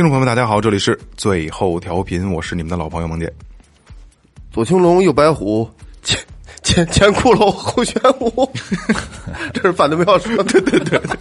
[0.00, 3.30] 听众朋友们，大家好，这里是最后调频，我是你们的老朋友萌姐。
[4.50, 5.68] 左青龙，右白虎，
[6.02, 6.18] 前
[6.62, 8.50] 前前骷髅，后玄武，
[9.52, 10.34] 这是反对不要说。
[10.44, 11.18] 对对对对。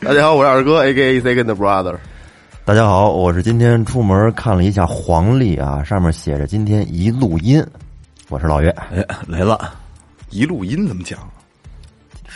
[0.00, 1.98] 大家好，我是二哥，A K A Second Brother。
[2.64, 7.62] 大家好，我是今天出门看了一下黄历啊，上面写着今天一录音。
[8.30, 9.74] 我是老岳，哎，来了，
[10.30, 11.18] 一录音怎么讲？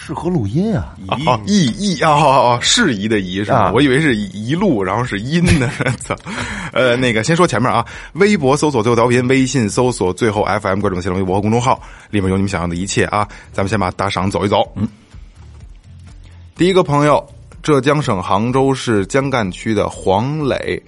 [0.04, 0.96] 适合录音啊！
[1.06, 3.70] 哦，意意啊，哦哦，适宜的宜是吧？
[3.72, 5.70] 我以为是一路，然后是音呢。
[6.00, 6.16] 操，
[6.74, 13.28] 呃，那个先说前面啊，微博搜索最后调频，微信搜索最后 FM，关注新浪微博和公众号，里面有你们想要的一切啊。
[13.52, 14.68] 咱们先把打赏走一走。
[14.74, 14.88] 嗯，
[16.56, 17.24] 第一个朋友，
[17.62, 20.82] 浙江省杭州市江干区的黄磊，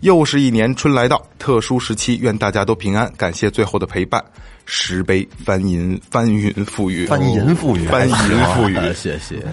[0.00, 4.22] 又是一年春来到，特殊时期，愿大家都平安，感谢最后的陪伴。
[4.64, 9.44] 石碑翻云翻云覆雨，翻云覆雨，翻云覆雨， 谢谢。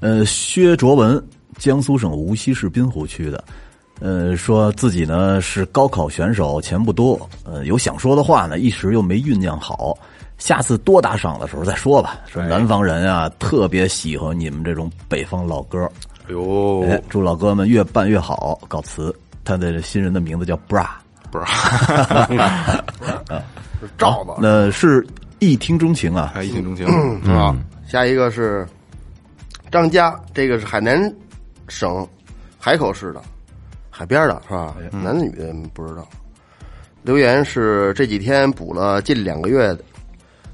[0.00, 1.22] 呃，薛卓文，
[1.58, 3.44] 江苏省无锡市滨湖区的，
[4.00, 9.98] 呃，说自己呢是高考选手，钱不多，呃，有想说的话呢，一时又没酝酿好，
[10.38, 12.20] 下次多打赏的时候再说吧。
[12.26, 15.90] 说南方人啊，特别喜欢你们这种北方老歌。
[16.28, 19.12] 哎呦，祝老哥们越办越好，告辞。
[19.44, 21.46] 他的新人的名字叫 Bra，Bra。
[23.98, 25.04] 罩 子，那是
[25.40, 26.86] 一听钟情啊，一听钟情
[27.24, 27.56] 是吧？
[27.86, 28.66] 下一个是
[29.70, 31.12] 张佳，这个是海南
[31.68, 32.06] 省
[32.58, 33.20] 海口市的
[33.90, 34.74] 海边的，是吧？
[34.92, 36.06] 男的女的不知道。
[37.02, 39.76] 留言是这几天补了近两个月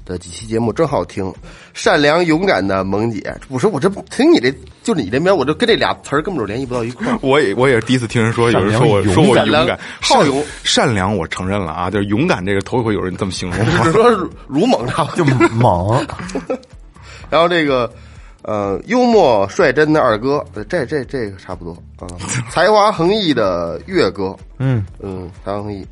[0.09, 1.31] 的几期节目，真好听。
[1.73, 4.53] 善良勇敢的萌姐，我说我这听你这，
[4.83, 7.17] 就你这边，我就跟这俩词儿根本就联系不到一块儿。
[7.21, 13.65] 我也我也是第一次听人说，有人说我说我勇敢、好勇、善良，我承认了啊，就是勇敢这个头一回有人这么形容。
[13.83, 14.09] 只是说
[14.47, 16.05] 鲁莽差就猛。
[17.29, 17.89] 然后这个
[18.41, 22.09] 呃，幽默率真的二哥，这这这个差不多啊。
[22.49, 25.85] 才华横溢的岳哥，嗯嗯，才华横溢。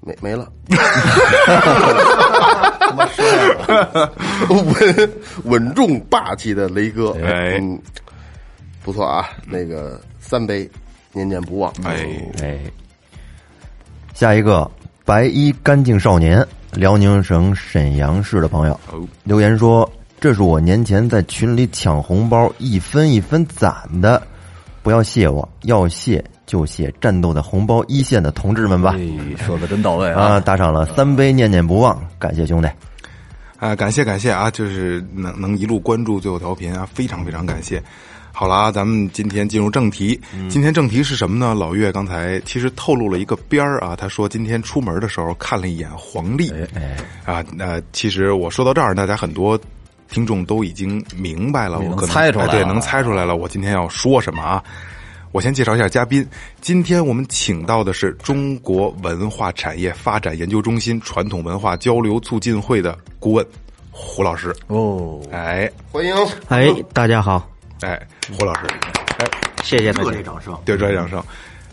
[0.00, 0.50] 没没了，
[4.48, 5.10] 稳
[5.44, 7.60] 稳重霸气的雷哥，哎，
[8.82, 10.68] 不错啊，那个三杯
[11.12, 12.06] 念念不忘，哎。
[12.42, 12.58] 哎，
[14.14, 14.68] 下一个
[15.04, 18.80] 白衣干净少年，辽宁省沈阳市的朋友。
[19.24, 24.22] 留言说：“这是我年前在群里抢红包一分一分攒的，
[24.82, 28.96] 不要谢我，要谢。”就写战斗的红包一线的同志们吧，
[29.38, 30.40] 说的真到位啊！
[30.40, 32.68] 打赏了三杯，念念不忘，感谢兄弟，
[33.56, 34.50] 啊，感谢感谢啊！
[34.50, 37.80] 就是能能一路关注最后调频啊，非常非常感谢。
[38.32, 41.54] 好了啊，咱们今天进入正题，今天正题是什么呢？
[41.54, 49.56] 老岳刚才其实透露了一个边儿啊，他说今天出门的时候看了一眼黄历，哎啊，那其实我说到这儿，大家很多
[50.10, 54.60] 听众都已经明白了，我可能猜出来，对，能猜出来了，我今天要说什么啊？
[55.32, 56.26] 我先介绍一下嘉宾，
[56.60, 63.46] 今天我们请到的是中国文化产业发展研究中心传统文化交流促进会的顾问
[63.92, 64.52] 胡老师。
[64.66, 66.12] 哦，哎，欢迎！
[66.48, 67.48] 哎，大家好！
[67.82, 68.00] 哎，
[68.36, 68.66] 胡老师，
[69.18, 69.26] 哎，
[69.62, 71.22] 谢谢大家，热烈掌声，对，热烈掌声。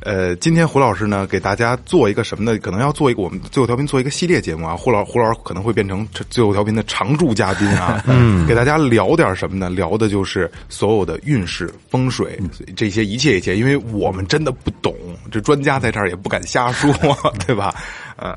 [0.03, 2.57] 呃，今天胡老师呢，给大家做一个什么呢？
[2.59, 4.75] 可能要做一个我们最后调频做一个系列节目啊。
[4.75, 8.01] 胡老胡老师可能会变成最后调频的常驻嘉宾啊。
[8.07, 9.69] 嗯，给大家聊点什么呢？
[9.69, 12.39] 聊的就是所有的运势、风水
[12.75, 14.95] 这些一切一切，因为我们真的不懂，
[15.31, 16.93] 这专家在这儿也不敢瞎说，
[17.45, 17.73] 对吧？
[18.17, 18.33] 嗯，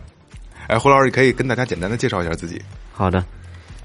[0.66, 2.60] 哎，胡老师可以跟大家简单的介绍一下自己。
[2.91, 3.22] 好的，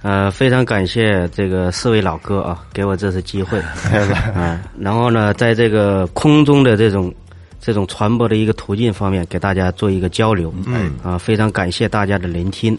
[0.01, 3.61] 呃，非常感谢这个四位老哥啊，给我这次机会
[4.33, 4.59] 嗯。
[4.79, 7.13] 然后呢，在这个空中的这种。
[7.65, 10.53] 这种传播的一个途径方面，给大家做一个交流。
[10.67, 12.77] 嗯啊，非常感谢大家的聆听。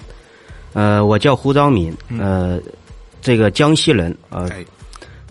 [0.75, 2.61] 呃，我叫胡章敏，呃，
[3.21, 4.49] 这个江西人啊。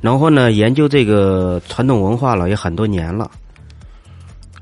[0.02, 3.31] 然后呢，研究这个传统文化了也很多年了。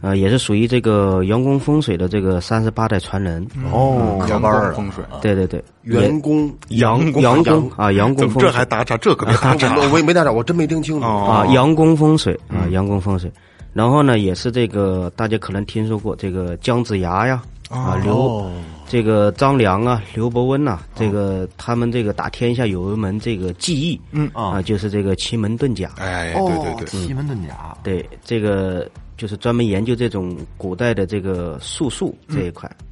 [0.02, 3.44] 呃，也是属于这个阳宫风水的这个三十八代传人。
[3.72, 5.04] 哦，阳宫风水。
[5.24, 8.44] 对对对，员工阳阳公啊，阳公风水。
[8.44, 8.96] 这还打岔？
[8.98, 9.76] 这可别 打岔。
[9.92, 11.48] 我也没打岔，我真没听清楚啊。
[11.48, 13.32] 阳宫风水啊，阳公风水。
[13.74, 18.48] 然后呢，也是这个大家可能听说过这个姜子牙呀，啊刘
[18.88, 25.92] 这个张良啊、刘伯温呐、这个他们这个打天下有一门这个技艺，嗯啊，就是这个奇门遁甲。
[25.98, 28.88] 哎，哦对对对，奇门遁甲，对，这个
[29.18, 32.70] 就是专门研究这种古代的这个术数这一块。
[32.80, 32.86] 嗯，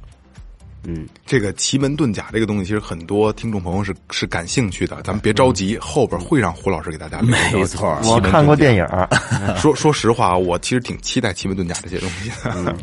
[1.24, 8.86] 这个奇门遁甲这个东西，其实很多听众朋友是是感兴趣的，咱们别着急，后边会让胡老师给大家 没错我看过电影，
[9.56, 12.52] 说说实话，我其实挺期待奇门遁甲这些东西的。
[12.56, 12.76] 嗯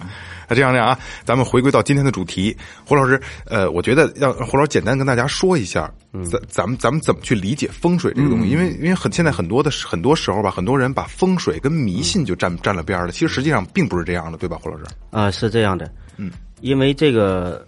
[0.51, 8.49] 那这样这样啊，咱们回归到今天的主题，胡老师，呃，我觉得让胡老师简单跟大家说一下，嗯咱咱们咱们怎么去理解风水这个东西？
[8.49, 14.85] 因为因为很现在很多的很多时候吧，很多人把风水跟迷信就站站了边了，其实实际上并不是这样的，对吧，胡老师？
[15.11, 15.87] 啊、是这样的。
[16.17, 16.31] 嗯，
[16.61, 17.63] 因为这个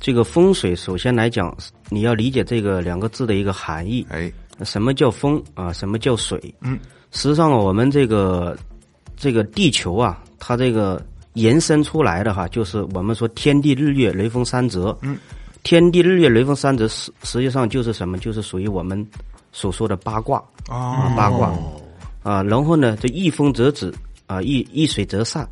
[0.00, 1.54] 这个风水，首先来讲，
[1.88, 4.06] 你要理解这个两个字的一个含义。
[4.10, 4.32] 哎，
[4.64, 5.72] 什么叫风啊？
[5.72, 6.54] 什么叫水？
[6.60, 6.78] 嗯，
[7.10, 8.56] 实际上我们这个
[9.16, 11.04] 这个地球啊，它这个
[11.34, 14.96] 延伸出来的哈，就是我们说天地日月雷风三泽。
[15.02, 15.18] 嗯，
[15.64, 18.16] 天地日月雷风三泽实实际上就是什么？
[18.18, 19.04] 就是属于我们
[19.50, 21.52] 所说的八卦哦啊，八卦
[22.22, 22.42] 啊。
[22.44, 23.92] 然后呢，这一风则止
[24.26, 25.48] 啊，一一水则散，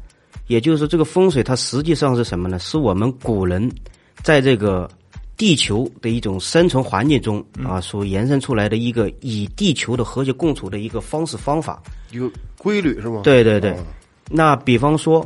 [0.46, 2.58] 也就是说，这个风水它实际上是什么呢？
[2.60, 3.68] 是我们古人
[4.26, 4.90] 在这个
[5.36, 11.80] 地球的一种生存环境中啊，所延伸出来的一个以地球的和谐共处的一个方式方法。
[12.10, 12.28] 一个
[12.58, 13.20] 规律是吗？
[13.22, 13.76] 对对对哦，
[14.28, 15.24] 那比方说，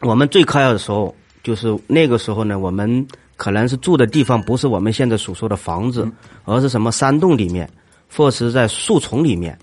[0.00, 3.06] 我们最开始的时候，就是那个时候呢，我们
[3.36, 6.04] 可能是住的地方不是我们现在所说的房子，
[6.44, 7.70] 而是什么山洞里面，
[8.12, 9.56] 或者是在树丛里面，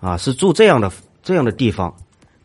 [0.00, 0.90] 啊，是住这样的
[1.22, 1.94] 这样的地方。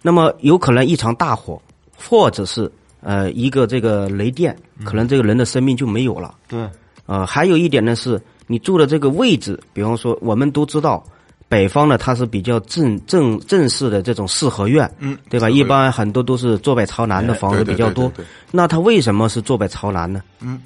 [0.02, 1.62] 那么有可能一场大火，
[1.96, 2.70] 或者是
[3.02, 6.36] 呃一个这个雷电，可能这个人的生命就没有了。
[6.48, 6.68] 对，
[7.06, 11.04] 呃，还有一点呢，是你住的这个位置，比方说，我们都知道，
[11.50, 15.50] 北方呢它是比较正正正式的这种四合院，嗯对吧？
[15.50, 18.12] 一般很多都是坐北朝南的房子比较多。
[18.52, 20.22] 那它为什么是坐北朝南呢？
[20.42, 20.62] 嗯，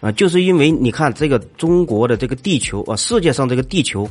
[0.00, 4.08] 啊，就是因为你看这个中国的这个地球啊，世界上这个地球，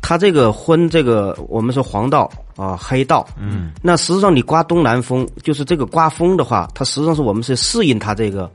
[0.00, 8.50] 它这个分这个我们说黄道啊、黑道，嗯，那实际上你刮东南风，就是这个刮风的话，它实际上是我们是适应它这个。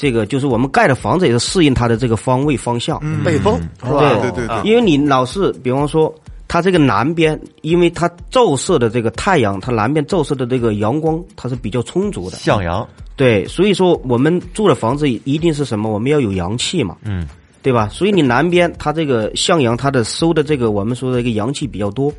[0.00, 3.98] 这个就是我们盖的房子也是适应它的这个方位方向，北风是吧？
[3.98, 4.46] 对对对。
[4.46, 6.14] 对，因为你老是，比方说，
[6.46, 12.36] 它这个南边，因为它照射的这个太阳，它南边照射的这个阳光，它是比较充足的。
[12.36, 15.90] 向阳，对，所以说我们住的房子一定是什么？
[15.90, 17.26] 我们要有阳气嘛，嗯，
[17.62, 17.88] 对吧？
[17.90, 22.12] 所以你南边它这个向阳，它的收的这个我们说的一个阳气比较多，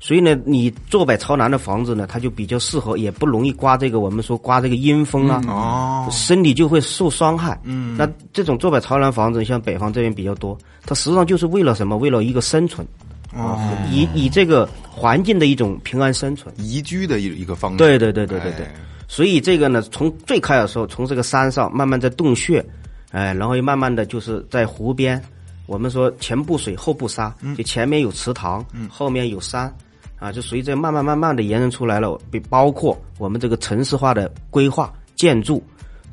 [0.00, 7.60] 所以呢，你坐北朝南的房子呢，它就比较适合，也不容易刮这个我们说刮这个阴风啊，哦，身体就会受伤害。
[7.64, 10.56] 嗯，那这种坐北朝南房子，像北方这边比较多，
[10.86, 11.96] 它实际上就是为了什么？
[11.96, 12.86] 为了一个生存，
[13.34, 13.58] 哦，
[13.90, 16.52] 以以这个环境的一种平安生存。
[16.56, 18.74] 宜居的一一个方式，对对对对对对哎。
[19.06, 22.64] 所以这个呢，从最开始的时候，从这个山上慢慢在洞穴，
[23.10, 25.20] 哎，然后又慢慢的就是在湖边，
[25.66, 29.72] 我们说前不水后不沙，就前面有池塘，后面有山，
[30.18, 35.62] 啊，就随着慢慢慢慢的延伸出来了，比包括我们这个城市化的规划建筑，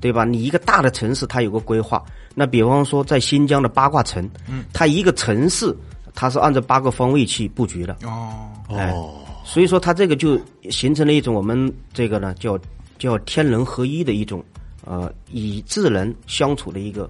[0.01, 0.25] 对吧？
[0.25, 2.03] 你一个大的城市它有个规划，
[2.33, 4.27] 那比方说在新疆的八卦城，
[4.73, 5.75] 它一个城市
[6.15, 8.91] 它是按照八个方位去布局的，哦，哎，
[9.43, 10.39] 所以说它这个就
[10.69, 12.57] 形成了一种我们这个呢叫
[12.97, 14.43] 叫天人合一的一种
[14.87, 17.09] 呃以智能相处的一个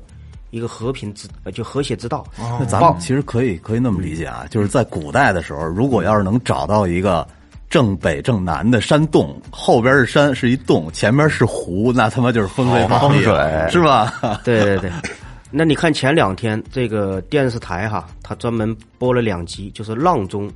[0.50, 2.25] 一个和平之呃就和谐之道。
[2.38, 7.27] 那咱们其实可以可以那么理解啊，就是在古代的时候，如果要是能找到一个
[7.69, 13.21] 正北正南的山洞，后边是山是一洞，前面是湖，那他妈就是风水宝地，
[13.69, 14.40] 是吧？
[14.44, 14.92] 对对对。
[15.51, 20.51] 那你看前两天这个电视台哈，它专门播了两集，就是阆中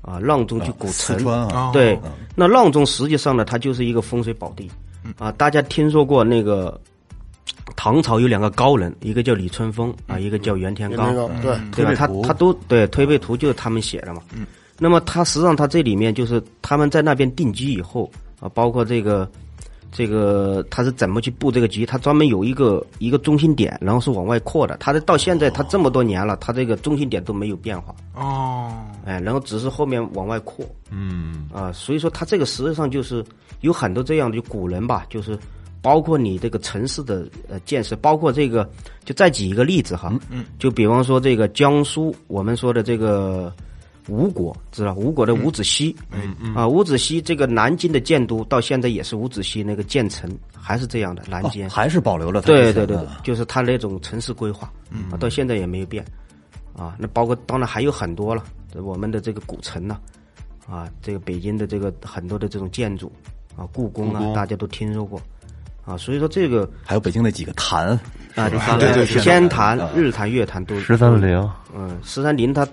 [0.00, 0.92] 啊，阆中就古城。
[0.92, 1.98] 四川啊，对，
[2.34, 4.70] 那阆中实际上呢，它就是一个风水宝地
[5.18, 5.32] 啊。
[5.32, 6.80] 大家听说过那个
[7.76, 11.14] 唐朝有两个高人，一个叫李春风啊，一个叫袁天罡。
[11.40, 11.94] 对，对吧？
[11.94, 14.22] 他他都对推背图就是他们写的嘛。
[14.34, 14.46] 嗯。
[14.78, 19.30] 那么他实际上他这里面就是他们在那边定居以后啊，包括这个
[19.92, 24.76] 这个他是怎么去布这个局，他专门有一个一个中心点，然后是往外扩的。
[24.78, 27.94] 他的到现在他这么多年了，他这个中心点都没有变化。
[28.14, 28.72] 哦，
[29.04, 30.64] 哎，然后只是后面往外扩。
[30.90, 33.24] 嗯，啊，所以说他这个实际上就是
[33.60, 35.38] 有很多这样的就古人吧，就是
[35.82, 38.68] 包括你这个城市的呃建设，包括这个
[39.04, 43.52] 就再举一个例子哈，嗯，就比方说这个江苏我们说的这个
[44.08, 44.94] 吴国，知道？
[44.94, 54.72] 吴国的伍子胥，嗯嗯啊，伍子胥这个南京的建都到现在也是伍子胥那个建成，还是这样的南京，还是保留了它对对对对，就是他那种城市规划，
[55.12, 56.04] 啊，到现在也没有变，
[56.76, 58.42] 啊，那包括当然还有很多了，
[58.72, 59.98] 这我们的这个古城呢、
[60.68, 63.12] 啊，这个北京的这个很多的这种建筑
[63.56, 65.20] 啊，故宫啊，大家都听说过，
[65.84, 67.88] 啊，所以说这个还有北京那几个坛，
[68.34, 68.48] 啊，
[69.20, 72.66] 天坛、日坛、月坛都十三陵，嗯，十三陵它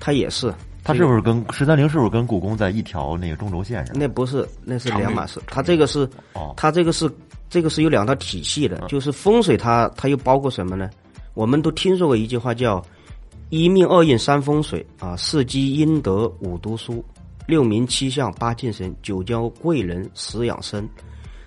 [0.00, 0.52] 它也是，
[0.84, 3.96] 它是不是跟十三陵是不是跟故宫在一条那个中轴线上？
[3.98, 5.40] 那不是，那是两码事。
[5.46, 7.10] 它这个是哦，它这个是
[7.50, 10.90] 这个是有两套体系的，就是风水它它又包括什么呢？
[11.34, 12.84] 我们都听说过一句话叫
[13.50, 17.04] “一命二运三风水”啊，四积阴德五读书，
[17.46, 20.88] 六名七相八敬神，九交贵人十养生。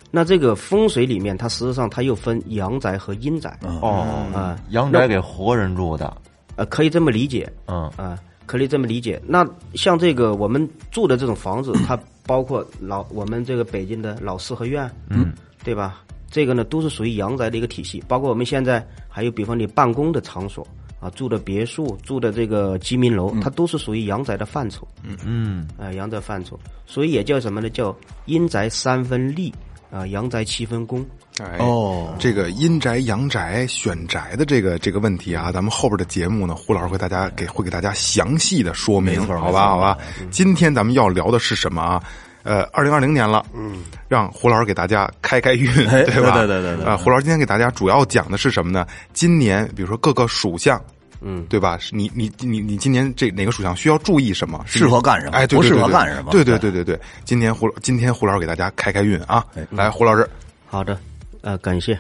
[0.10, 6.16] 那这个风水里面，它实际上它又分阳宅和阴宅，哦啊，阳宅给活人住的，
[6.56, 8.20] 呃，可以这么理解，嗯啊，
[8.52, 9.22] 可以这么理解。
[9.26, 15.32] 那像这个我们住的这种房子， 它包括老我们这个北京的老四合院，嗯，
[15.64, 16.04] 对吧？
[16.30, 20.68] 这个呢都是属于阳宅的一个体系，包括我们现在还有比方你办公的场所
[21.00, 27.70] 啊，住的别墅、住的这个居民楼，它都是属于阳宅的范畴，嗯嗯，啊，阳宅范畴，所以也叫什么呢？
[27.70, 29.54] 叫阴宅三分利
[29.90, 31.06] 啊，阳宅七分公。
[31.44, 39.98] 哎哦这个阴宅、阳宅选宅的这个这个问题啊，咱们后边的节目呢，胡老师会大家给会给大家详细的说明，好吧，好吧。
[40.30, 42.04] 今天咱们要聊的是什么啊？
[42.44, 46.32] 呃，二零二零年了，嗯，让胡老师给大家开开运，哎 对吧？
[46.38, 48.86] 对对对对对啊，胡老师今天给大家主要讲的是什么呢？
[49.14, 50.82] 今年比如说各个属相。
[51.24, 51.78] 嗯，对吧？
[51.78, 54.60] 是你你你你今年这哪个属相需要注意什么？
[54.66, 59.46] 适合干什么哎，对不适合干什么对对对对对，今天胡今天胡老师给大家开开运啊！
[59.70, 60.28] 来，胡老师，
[60.66, 61.00] 好的，
[61.42, 62.00] 呃，感谢。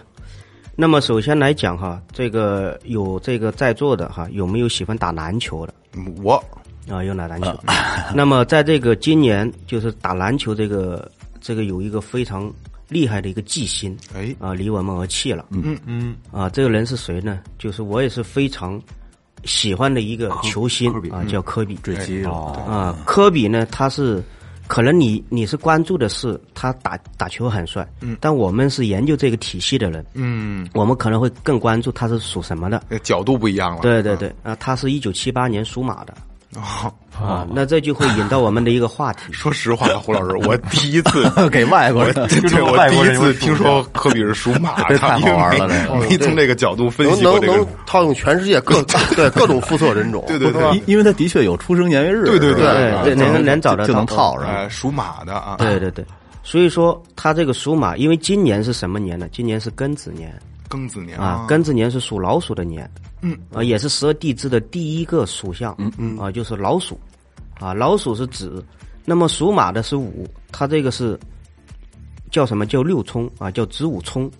[0.75, 5.73] 那么首先来讲哈，这个有这个在座的哈，有没有喜欢打篮球的
[6.23, 6.35] 我
[6.89, 7.03] 啊？
[7.03, 7.59] 有打篮球。
[8.15, 12.51] 那么在这个今年，就是打篮球这个这个有一个非常
[12.87, 15.45] 厉害的一个巨星哎啊，离我们而去了。
[15.51, 17.39] 嗯嗯啊，这个人是谁呢？
[17.59, 18.81] 就是我也是非常
[19.43, 21.75] 喜欢的一个球星啊，叫科比。
[21.83, 24.23] 坠机了，啊，科比呢，他是
[24.71, 32.81] 可能你你是关注的是他打打球很帅，嗯，但我们是研究这个体系的人，嗯，我们可能会更关注他是属什么的。
[32.87, 33.81] 呃角度不一样了。
[33.81, 36.13] 对对对，啊，他是一九七八年属马的
[36.59, 39.21] 哦，啊，那这就会引到我们的一个话题。
[39.31, 45.67] 说实话，胡老师，我 第一次给外国人对对，我第一次听说科比是属马的，这太好玩了
[46.09, 47.67] 没从这个角度分析过这个能能。
[47.85, 48.81] 套用全世界各
[49.15, 50.61] 对各种肤色人种，对对对。
[50.75, 53.03] 因因为他的确有出生年月日，对对对。
[53.03, 54.47] 对能能能找着就能套上。
[54.49, 56.03] 呃，属马的啊，对对对，
[56.43, 59.27] 所以说他这个属马，因为今年是什么年呢？
[59.31, 60.33] 今年是庚子年
[60.71, 61.17] 庚子年。
[61.19, 62.89] 啊，庚子年是属老鼠的年，
[63.21, 63.37] 嗯。
[63.53, 65.91] 啊，也是十二地支的第一个属相，嗯。
[65.97, 66.97] 嗯，啊，就是老鼠，
[67.59, 68.63] 啊，老鼠是子，
[69.03, 71.19] 那么属马的是午，它这个是
[72.31, 72.65] 叫什么？
[72.65, 74.31] 叫六冲啊，叫子午冲。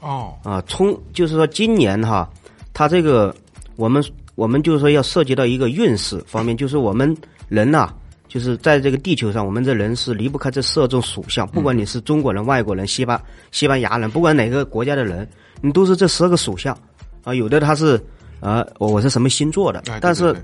[0.00, 2.28] 哦，啊，冲就是说今年哈，
[2.74, 3.34] 它这个
[3.76, 7.16] 我们我们就是说要涉及到一个运势方面，就是我们
[7.48, 7.92] 人呐、
[8.28, 13.20] 就是在这个地球上，我们这人是离不开这十二种属相，不管你是中国人、外国人、西班
[13.52, 15.28] 西班牙人，不管哪个国家的人，
[15.60, 16.76] 你都是这十二个属相
[17.24, 17.34] 啊。
[17.34, 18.00] 有的他是
[18.40, 20.34] 啊，我我是什么星座的哎，但是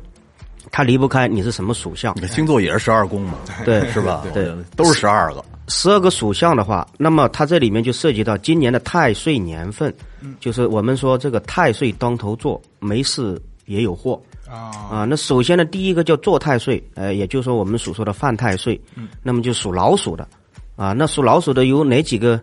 [0.71, 2.21] 他离不开你是什么属相你。
[2.21, 4.25] 的星座也是十二宫嘛，对，是吧？
[4.33, 5.45] 对，都是十二个。
[5.69, 9.95] 十二个属相的话，那么它这里面就涉及到今年的太岁年份，
[10.41, 15.05] 就是我们说这个太岁当头坐，没事也有祸啊，啊。
[15.05, 18.79] 那首先呢，第一个叫坐太岁，呃，也就是说我们所说的犯太岁，
[19.23, 20.27] 那么就属老鼠的
[20.75, 20.93] 啊。
[20.93, 22.39] 那属老鼠的有哪几个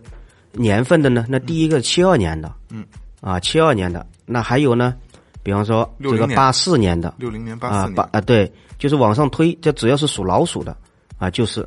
[0.52, 1.24] 年份的呢？
[1.28, 2.84] 那第一个七二年的，嗯，
[3.20, 4.94] 啊，七二年的，那还有呢，
[5.42, 10.76] 比方说这个八四年的，六零年八啊四年，八啊对，就是往上推，这只要是属老鼠的
[11.18, 11.66] 啊，就是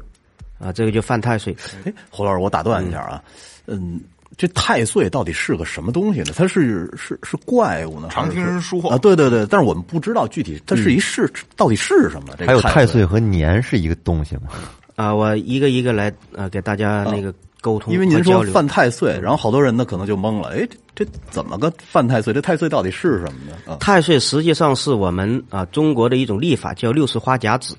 [0.60, 1.56] 啊，这个就犯太岁。
[1.86, 3.24] 哎，胡老师，我打断一下啊，
[3.68, 4.00] 嗯，
[4.38, 6.34] 这太岁到底是个什么东西呢？
[6.36, 8.10] 它是是是怪物呢？
[8.12, 12.34] 常听人说啊，对对对，但是我们不知道具体它是一是到底是什么。
[12.38, 14.50] 这个还有太太岁和年是一个东西吗？
[14.96, 18.22] 啊，我一个一个来呃给大家那个沟通因为您。
[18.22, 22.34] 说犯太岁，然后好多人呢可能就懵了，哎，这这怎么个犯太岁？
[22.34, 23.58] 这太岁到底是什么呢？
[23.66, 27.76] 啊，太岁实际上是我们啊中国的一种历法，叫六十花甲子，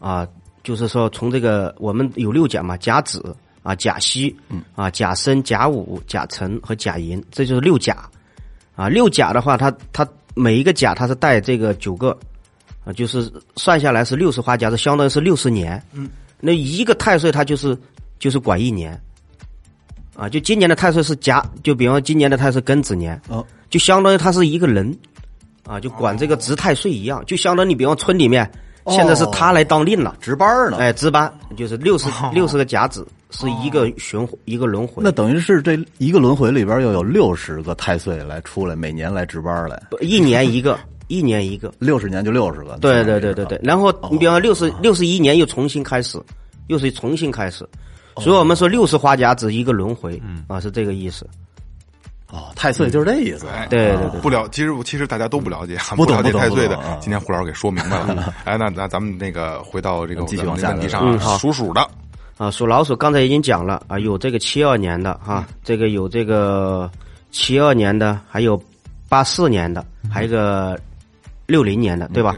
[0.00, 0.26] 啊，
[0.64, 4.34] 就是说从这个我们有六甲嘛，甲子啊、甲戌，
[4.74, 7.96] 啊、甲申、甲午、甲辰和甲寅，这就是六甲。
[8.76, 10.04] 啊，六甲的话，它它
[10.34, 12.10] 每一个甲它是带这个九个，
[12.84, 15.80] 啊，就是算下来是六十花甲子，相当于是六十年。
[15.92, 17.78] 嗯，那一个太岁它就是
[18.18, 19.00] 就是管一年。
[20.16, 24.96] 啊，就今年的太岁是甲，就比方今年的太岁庚子年，哦，就相当于他是一个人，
[25.66, 28.48] 啊，就管这个值太岁一样，就相当于你比方村里面，
[28.86, 30.78] 现在是他来当令了，值班了？
[30.78, 40.78] 哎，值班就是六十六十个甲子是一个循环一个轮回，那等于是这一个轮回里边又有六十个太岁来出来，每年来值班来，一年一个，
[41.08, 42.78] 一年一个，六十年就六十个。
[42.80, 46.22] 对对对对对，然后你比方六十六十一年又重新开始，
[46.68, 47.68] 又是重新开始，
[48.18, 51.28] 所以我们说六十花甲指一个轮回，啊，是这个意思。
[52.30, 53.46] 哦，太岁就是这意思。
[53.46, 56.78] 哎对对对不了，其实其实大家都不了解，不懂了解太岁的。
[57.00, 58.34] 今天胡老师给说明白了。
[58.44, 61.88] 哎，那那咱们那个回到这个继续往下聊问题上啊，嗯好属鼠的，
[62.36, 66.90] 啊，属老鼠刚才已经讲了啊，有这个七二年的哈、这个有这个
[67.30, 68.60] 七二年的，还有
[69.08, 70.76] 八四年的，还有一个
[71.46, 72.36] 六零年的，对吧？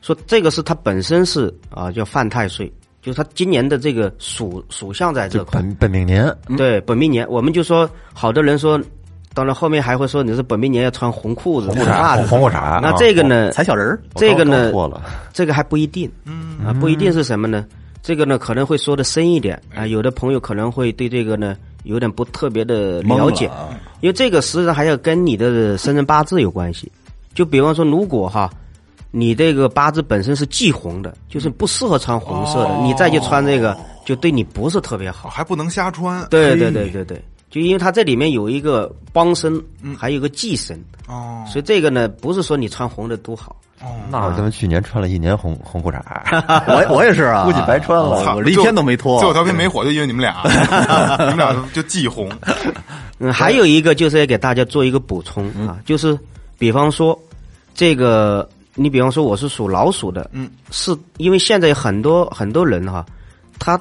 [0.00, 2.72] 说这个是它本身是啊叫犯太岁，
[3.06, 8.80] 就是他今年的这个属属相在这块，本本命年，对本命年，我们就说好多人说，
[9.32, 15.00] 当然后面还会说你是本命年要穿红裤子、红袜子，黄裤衩，那这个呢，踩小人儿，这个呢错了，
[15.32, 16.56] 这个还不一定，嗯。
[16.66, 17.64] 啊，不一定是什么呢？
[18.02, 19.62] 这个呢可能会说的深一点。
[19.72, 23.48] 啊，有的朋友可能会对这个呢有点不特别的了解，
[24.00, 26.90] 因为这个实际上还要跟你的生辰八字有关系。
[27.34, 28.50] 就比方说，如果哈，
[29.10, 35.28] 你这个八字本身是忌红的，就是不适合穿红色的，哦你再去穿这个，就对你不是特别好。
[35.28, 36.26] 哦还不能瞎穿。
[36.28, 39.62] 对对对对对，就因为它这里面有一个帮身，
[39.98, 41.44] 还有一个忌神，哦。
[41.46, 43.56] 所以这个呢不是说你穿红的都好。
[43.80, 43.86] 哦。
[44.10, 46.00] 那我他妈去年穿了一年红红裤衩，
[46.68, 48.34] 我我也是啊，估计白穿了。
[48.34, 49.18] 我这一天都没脱。
[49.18, 50.42] 最后调频没火，就因为你们俩，
[51.30, 52.30] 你们俩就忌红。
[53.18, 56.18] 嗯，还有一个就是要给大家做一个补充啊，就是
[56.58, 57.18] 比方说
[57.74, 63.04] 这个，你比方说我是属老鼠的，嗯，是因为现在很多很多人哈，
[63.58, 63.76] 他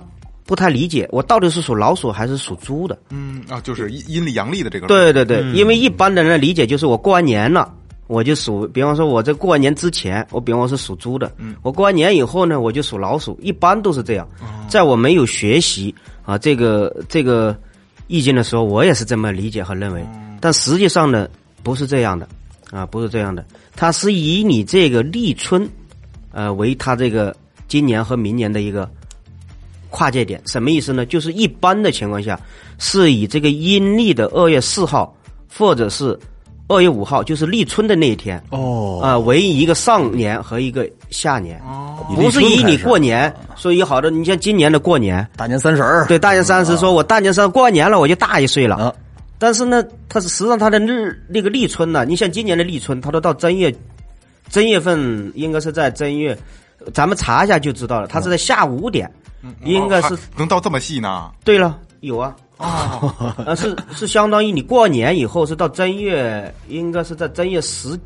[0.45, 2.97] 不太理解我到底是属老鼠还是属猪的。
[3.09, 4.87] 嗯啊，就是阴阴历阳历的这个。
[4.87, 7.71] 对对对，因为一般的人的理解就是我过完年了。
[8.07, 14.27] 我就属，比方说，我在过完年之前，我比方说是属猪的，嗯我过完年以后呢，我就属老鼠，一般都是这样。
[14.69, 17.57] 在我没有学习啊这个这个
[18.05, 20.05] 易经的时候，我也是这么理解和认为，
[20.39, 21.27] 但实际上呢，
[21.63, 22.29] 不是这样的
[22.75, 25.65] 啊，不是这样的，它是以你这个立春，
[26.34, 27.34] 呃，为它这个
[27.70, 28.89] 今年和明年的一个
[29.89, 31.05] 跨界点，什么意思呢？
[31.05, 32.38] 就是一般的情况下，
[32.77, 35.15] 是以这个阴历的二月四号，
[35.58, 36.20] 或者是
[36.67, 48.75] 二月五号，就是立春的那一天，哦啊、为一个上年和一个下年，哦不是以你过年，所以好的，你像今年的过年，大年三十儿，对，大年三十说我大年三十过完年了，我就大一岁了。
[48.75, 48.94] 啊
[49.37, 53.74] 但是呢，它是实际上它的日那个立春呢，你像今年的立春，它都到正月，
[54.50, 56.37] 正月份应该是在正月，
[56.93, 59.11] 咱们查一下就知道了，它是在下午五点，
[59.63, 61.31] 应该是哦能到这么细呢？
[61.43, 62.35] 对了，有啊。
[62.57, 68.00] 啊， 呃，是是相当于你过年以后是到正月，应该是在正月十，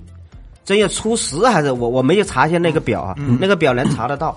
[0.65, 4.35] 正月初十还是我我没有查一下那个表啊，那个表能查得到，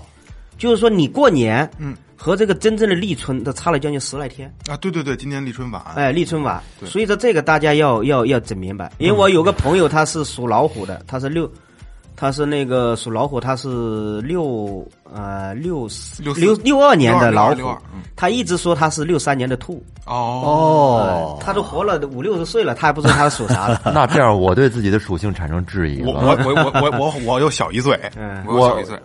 [0.55, 5.83] 就是说你过年，嗯，和这个真正的立春，它差了将近十来天，啊，对对对，今年立春晚。
[5.93, 11.51] 哎，立春晚，所以说这个大家要要要整明白，因为我有个朋友他是属老虎的，他是六。
[12.15, 23.81] 他是那个属老虎，他是六呃六六四六六二年的老虎62嗯，他一直说他是六三年的兔，哦哦，他都活了五六十岁了，他还不知道他是属啥的。
[23.91, 26.37] 那这样我对自己的属性产生质疑我了。
[26.45, 28.97] 我我我我我我又小一岁，嗯我小一岁。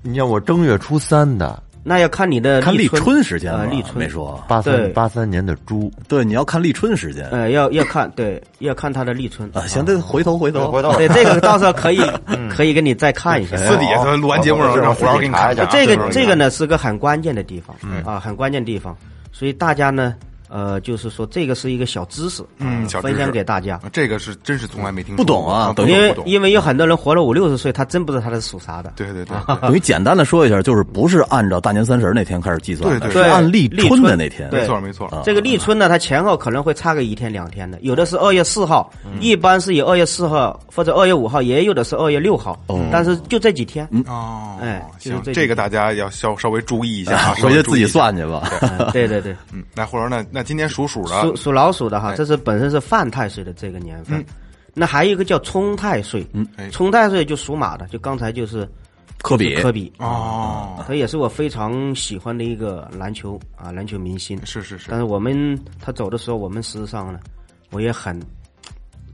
[0.00, 4.08] 你像我正月初三的，那要看你的看立春春时间吧呃，立春没。
[4.08, 4.42] 说。
[4.46, 9.66] 八对三八三年的猪，对，你要看立春时间呃，要要看，对，要看它的立春啊。
[9.66, 12.00] 行，这回头回头回头对，这个到时候可以
[12.54, 13.56] 可以给你再看一下。
[13.56, 15.68] 私底下咱录完节目让让胡老师给你看一下啊。
[15.72, 18.96] 这个这个呢是个很关键的地方啊，很关键地方，
[19.32, 20.14] 所以大家呢，
[20.52, 23.76] 呃，就是说这个是一个小知识，嗯，分享给大家。
[23.76, 28.92] 啊这个是真是从来没听说不懂啊过等因为因为有很多人活了五六十岁，他真不知道他是属啥的。
[28.96, 34.48] 对对对， 等于简单的说一下，就是不是按照大年三十那天开始计算的，对是按立立春的那天。
[34.52, 35.08] 没错没错。
[35.24, 42.58] 这个立春呢，它前后可能会差个一天两天的，有的是二月四号，一般是以二月四号或者二月五号，也有的是二月六号，
[42.90, 43.88] 但是就这几天。
[44.06, 47.86] 哦，哎就是行，这这个大家要稍稍微注意一下啊， 稍回去自己。
[47.92, 48.50] 算去吧。
[48.62, 51.20] 嗯对对对，嗯，那，或者那那今年属鼠的。
[51.20, 52.16] 属属老鼠的哈，哎。
[52.16, 54.24] 这是本身是犯太岁的这个年份。
[54.74, 56.26] 那还有一个叫冲太岁，
[56.72, 58.68] 冲太岁就属马的，就刚才就是
[59.22, 59.54] 科比。
[59.56, 64.36] 科比，哦，他也是我非常喜欢的一个篮球啊篮球明星。
[64.44, 64.88] 是是是。
[64.90, 67.20] 但，是我们他走的时候，我们实际上呢，
[67.70, 68.18] 我也很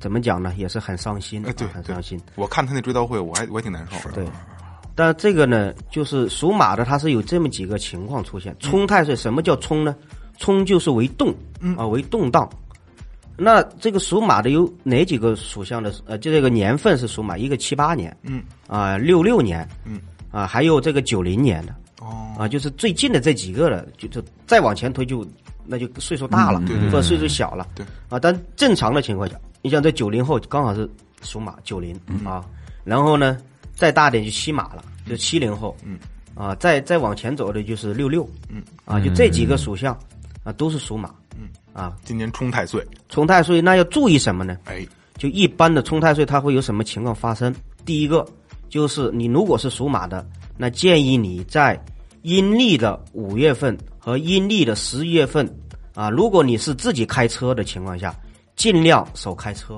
[0.01, 2.19] 怎么讲呢，也是很伤心，哎对啊很伤心。
[2.37, 4.15] 我看他那追悼会，我还我也挺难受的。
[4.15, 4.25] 对，
[4.95, 8.55] 但这个呢，就是属马的，他是有这么几个情况出现。
[8.61, 9.97] 冲太岁，什么叫冲呢？
[10.39, 11.35] 冲就是为动，
[11.77, 12.49] 啊，为动荡。
[13.37, 15.95] 那这个属马的有哪几个属相的？
[16.07, 20.01] 呃，就这个年份是属马，一个七八年，嗯，啊，六六年，嗯，
[20.33, 25.25] 啊，还有这个九零年的，哦，啊，就是最近的这几个了，就就再往前推就
[25.65, 27.87] 那就岁数大了，对对或者岁数小了，对。
[28.09, 30.91] 啊，但正常的情况下，你像这九零后刚好是
[31.23, 32.45] 属马九零啊，
[32.83, 33.39] 然后呢
[33.73, 35.97] 再大点就七马了，就七零后，嗯，
[36.35, 39.97] 啊，再再往前走的就是六六，嗯，啊，就这几个属相，
[40.49, 41.15] 啊，都是属马。
[41.37, 44.57] 嗯啊，今年冲太岁，冲太岁那要注意什么呢？
[44.65, 44.87] 哎，
[45.19, 47.55] 就一般的冲太岁，它会有什么情况发生？
[47.85, 48.27] 第一个
[48.71, 51.79] 就是你如果是属马的，那建议你在
[52.23, 55.47] 阴历的五月份和阴历的十一月份
[55.95, 58.15] 啊，如果你是自己开车的情况下，
[58.57, 59.77] 尽量少开车。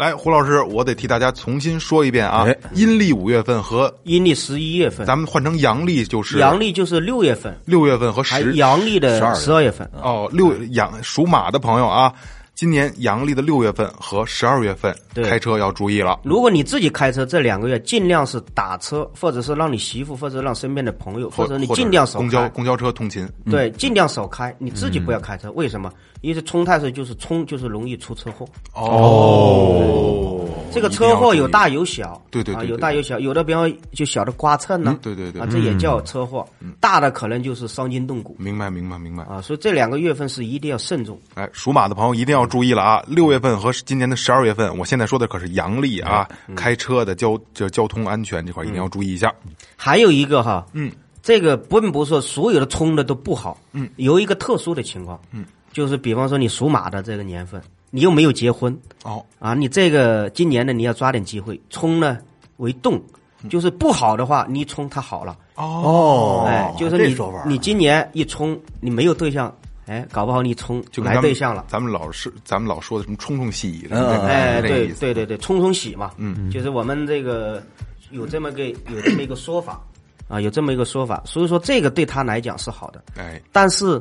[0.00, 2.56] 来，胡老师，我得替大家重新说一遍啊哎！
[2.72, 9.86] 阴历五月份和阴历十一月份，咱们换成阳历就是阳历就是六月份，六月份和还十阳历的12十二月份。
[10.02, 12.10] 哦六阳属马的朋友啊，
[12.54, 16.18] 今年阳历的六月份和十二月份对开车要注意了。
[16.24, 22.20] 如果你自己开车，这两个月尽量是打车，或者是让你媳妇，或者让身边的朋友，或者你尽量少。
[22.20, 25.52] 公交公交车通勤，对，尽量少开，你自己不要开车。
[25.52, 25.92] 为什么？
[26.20, 28.46] 因为冲太岁就是冲，就是容易出车祸。
[28.74, 36.46] 哦，这个车祸有大有小，啊，对对对对有大有小，有的比方就小的刮蹭呢，对对对啊，这也叫车祸。
[36.78, 39.24] 大的可能就是伤筋动骨明白明白明白。
[39.24, 41.18] 啊，所以这两个月份是一定要慎重。
[41.34, 43.02] 哎，属马的朋友一定要注意了啊！
[43.06, 49.34] 六月份和今年的十二月份，我现在说的可是阳历啊，嗯开车的交就交通安全这块一定要注意一下。
[49.76, 62.18] 还有一个哈，嗯，这个并不是说所有的冲的都不好，嗯，有一个特殊的情况，嗯，就是比方说你属马的这个年份，你又没有结婚哦，啊，你这个今年呢你要抓点机会，冲呢
[62.56, 63.00] 为动，
[63.48, 66.44] 就是不好的话，你一冲它好了，哦。
[66.46, 69.54] 哎，就是你你今年一冲你没有对象，
[69.86, 71.64] 哎，搞不好你冲就来对象了。
[71.68, 77.62] 咱们老是咱们老说的什么冲冲喜，嗯哎，对对对对，冲冲喜嘛，嗯，就是我们这个
[78.10, 79.80] 有这么个有这么一个说法
[80.28, 84.00] 啊，有这么一个说法，所以说这个对他来讲是好的，哎，但是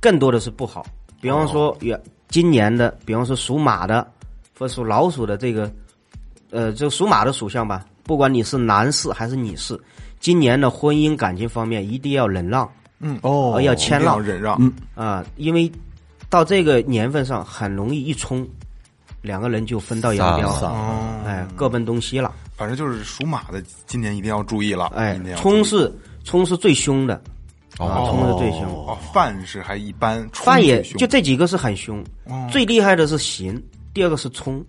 [0.00, 0.84] 更多的是不好。
[1.20, 4.06] 比方说，也今年的，比方说属马的
[4.58, 5.70] 或属老鼠的这个，
[6.50, 9.78] 呃，就属马的属相吧，不管你是男士还是女士，
[10.20, 14.56] 今年的婚姻感情方面一定要忍让，嗯哦呃要谦让忍让。
[14.60, 15.70] 嗯啊，因为
[16.30, 18.46] 到这个年份上很容易一冲，
[19.22, 22.32] 两个人就分道扬镳散了，哎，各奔东西了。
[22.56, 24.86] 反正就是属马的，今年一定要注意了。
[24.94, 25.92] 哎冲是
[26.24, 27.20] 冲是最凶的，
[27.78, 28.62] 啊，冲是最凶。
[28.86, 32.02] 哦，犯是还一般，冲犯也就这几个是很凶，
[32.50, 33.60] 最厉害的是刑，
[33.94, 34.64] 第二个是冲，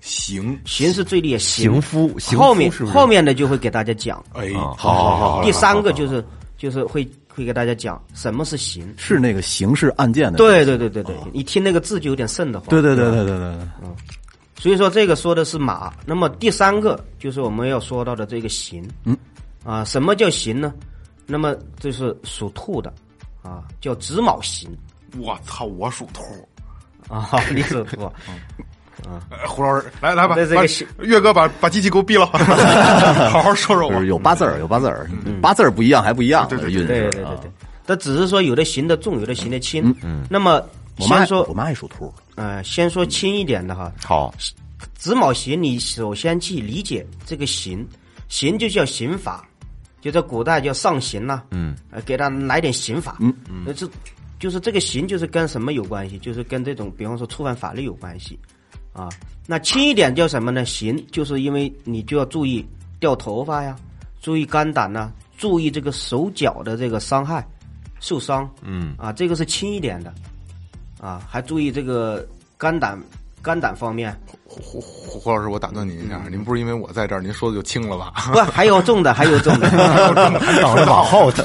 [0.00, 6.24] 刑，刑是最厉害，行夫刑夫后面后面的就会给大家讲，哎，好好好，第三个就是
[6.56, 8.94] 就是会会给大家讲什么是刑。
[8.96, 12.68] 是那个刑事案件的，对对对对对，你听那个字就有点瘆得慌。
[12.68, 13.48] 对对对对对对。
[13.82, 13.96] 嗯，
[14.58, 19.16] 所以说这个说的是马，那么第三个就是我们要说到的这个刑，嗯，
[19.64, 20.72] 啊，什么叫刑呢？
[21.26, 22.92] 那么这是属兔的，
[23.42, 24.70] 啊，叫子卯刑
[25.18, 26.22] 我操，我属兔。
[27.08, 28.12] 啊，你属兔，啊。
[29.46, 32.24] 胡老师，来来吧，那这个把是岳哥把把机器给我闭了，
[33.28, 33.94] 好好说说我。
[33.94, 34.06] 就是。
[34.06, 35.10] 有八字儿，有八字儿，
[35.42, 37.36] 八字儿不一样还不一样，对对运势对对对啊。
[37.42, 37.50] 对，
[37.84, 40.62] 但只是说有的行的重，有的行的轻，嗯，那么
[40.98, 44.32] 我妈先说我妈也属兔，呃，先说轻一点的哈，好，
[44.94, 47.86] 子卯刑，你首先去理解这个刑，
[48.28, 49.46] 刑就叫刑法，
[50.04, 53.88] 就在古代叫上刑呐、嗯，呃，给他来点刑法，嗯嗯，这
[54.38, 56.18] 就是这个刑就是跟什么有关系？
[56.18, 58.38] 就是跟这种比方说触犯法律有关系，
[58.92, 59.08] 啊，
[59.46, 60.62] 那轻一点叫什么呢？
[60.62, 62.62] 刑就是因为你就要注意
[63.00, 63.74] 掉头发呀，
[64.20, 67.42] 注意肝胆呐、注意这个手脚的这个伤害、
[67.98, 70.12] 受伤，嗯，啊，这个是轻一点的，
[71.00, 73.02] 啊，还注意这个肝胆
[73.44, 74.18] 肝胆方面。
[74.48, 78.12] 胡胡胡老师，我打断您一下，您不是因为我在这儿，您说的就轻了吧？
[78.32, 79.68] 不，还有重的，还有重的。
[79.70, 81.44] 等着往后听。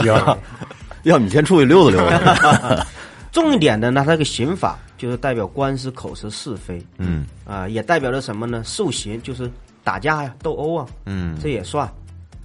[1.03, 2.87] 要你先出去溜达溜达。
[3.31, 8.63] 重一点的呢，它这个刑法就是代表官司、口舌是非，嗯啊、也代表了什么呢？
[8.65, 9.49] 受刑就是
[9.83, 11.87] 打架呀、斗殴啊，嗯，这也算。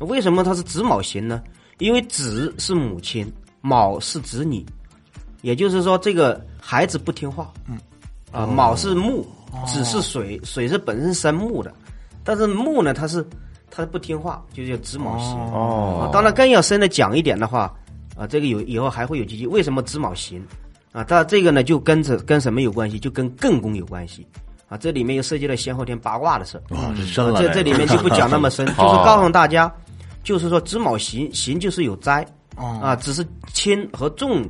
[0.00, 1.42] 为什么它是子卯刑呢？
[1.78, 4.64] 因为子是母亲，卯是子女，
[5.42, 7.50] 也就是说这个孩子不听话。
[7.66, 7.78] 嗯，
[8.30, 9.26] 啊，卯是木，
[9.66, 11.72] 子是水，水是本身生木的，
[12.22, 13.26] 但是木呢，它是
[13.70, 15.36] 它不听话，就叫子卯刑。
[15.52, 17.72] 哦啊，当然更要深的讲一点的话，
[18.16, 19.46] 啊，这个有以后还会有几句。
[19.46, 20.44] 为什么子卯刑？
[20.92, 22.98] 啊，它这个呢就跟着跟什么有关系？
[22.98, 24.26] 就跟艮宫有关系。
[24.68, 26.62] 啊，这里面又涉及了先后天八卦的事儿。
[26.70, 29.72] 哇，这深了，这这里面就不讲那么深， 就是告诉大家，
[30.22, 34.42] 就是说子卯刑刑就是有灾哦啊，只是轻和重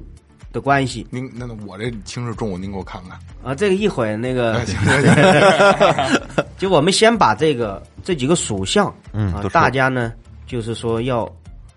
[0.54, 3.18] 的关系您那那我这轻视重，您给我看看。
[3.42, 3.54] 啊。
[3.54, 10.12] 这个一会儿那个哎，行行 行， 就我们先把这个这几个属相，啊大家呢
[10.46, 11.28] 就是说要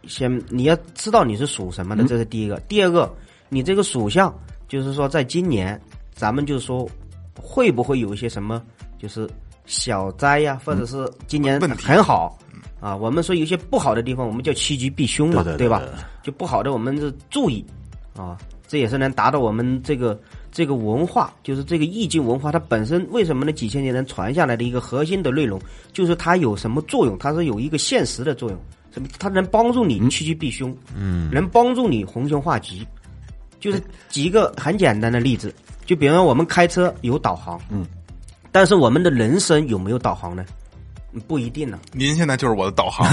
[0.07, 2.59] 先你要知道你是属什么的，这是第一个。
[2.67, 3.11] 第二个，
[3.49, 4.33] 你这个属相
[4.67, 5.81] 就是说在今年，
[6.13, 6.87] 咱们就是说
[7.41, 8.61] 会不会有一些什么
[8.99, 9.27] 就是
[9.65, 12.37] 小灾呀，或者是今年很好。
[12.79, 15.89] 啊，我们说有些不好的地方，我们叫趋吉避凶嘛，吧对对对对？
[16.21, 17.65] 就不好的我们是注意
[18.15, 18.37] 啊。
[18.67, 20.19] 这也是能达到我们这个
[20.51, 23.51] 这个文化，就是这个易经文化，它本身为什么呢？
[23.51, 25.59] 几千年能传下来的一个核心的内容，
[25.93, 27.17] 就是它有什么作用？
[27.17, 28.59] 它是有一个现实的作用，
[28.91, 29.07] 什么？
[29.17, 32.85] 它能帮助你趋吉避凶，嗯，能帮助你逢凶化吉。
[33.59, 35.53] 就是举一个很简单的例子，
[35.85, 37.85] 就比方我们开车有导航，嗯，
[38.51, 40.45] 但是我们的人生有没有导航呢？
[41.27, 41.79] 不一定呢。
[41.93, 43.07] 您现在就是我的导航，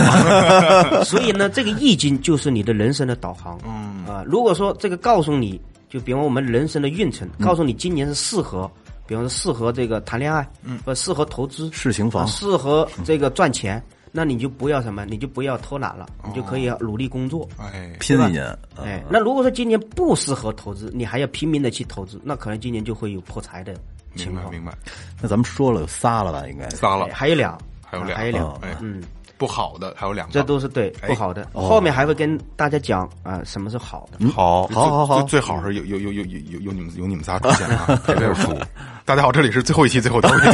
[1.04, 3.58] 所以呢，这个易经就是你的人生的导航。
[3.64, 8.70] 嗯啊，如果说这个告诉你就比方我们人生的运程，告诉你今年是适合，
[9.06, 18.44] 比方说适合这个谈恋爱，嗯，不适合投资，事情房，适合这个赚钱，那你就不要什么，你就不要偷懒了，你就可以努力工作，哎，拼一年。
[18.76, 23.74] 哎，那如果说今年不适合投资，你还要拼命的去投资，那可能今年就会有破财的
[24.16, 24.50] 情况。
[24.50, 24.76] 明白明白。
[25.22, 26.46] 那咱们说了有仨了吧？
[26.48, 27.56] 应该仨了，还有俩。
[27.94, 29.02] 还有两，还有两，哎，嗯，
[29.38, 31.46] 不好的还有两个，这都是对不好的。
[31.52, 34.28] 后面还会跟大家讲啊，什么是好的。
[34.30, 38.56] 好，好，好，好，最好是有有有有有有有你们有你们仨出现啊，这是书。
[39.04, 40.52] 大家好，这里是最后一期最后调频。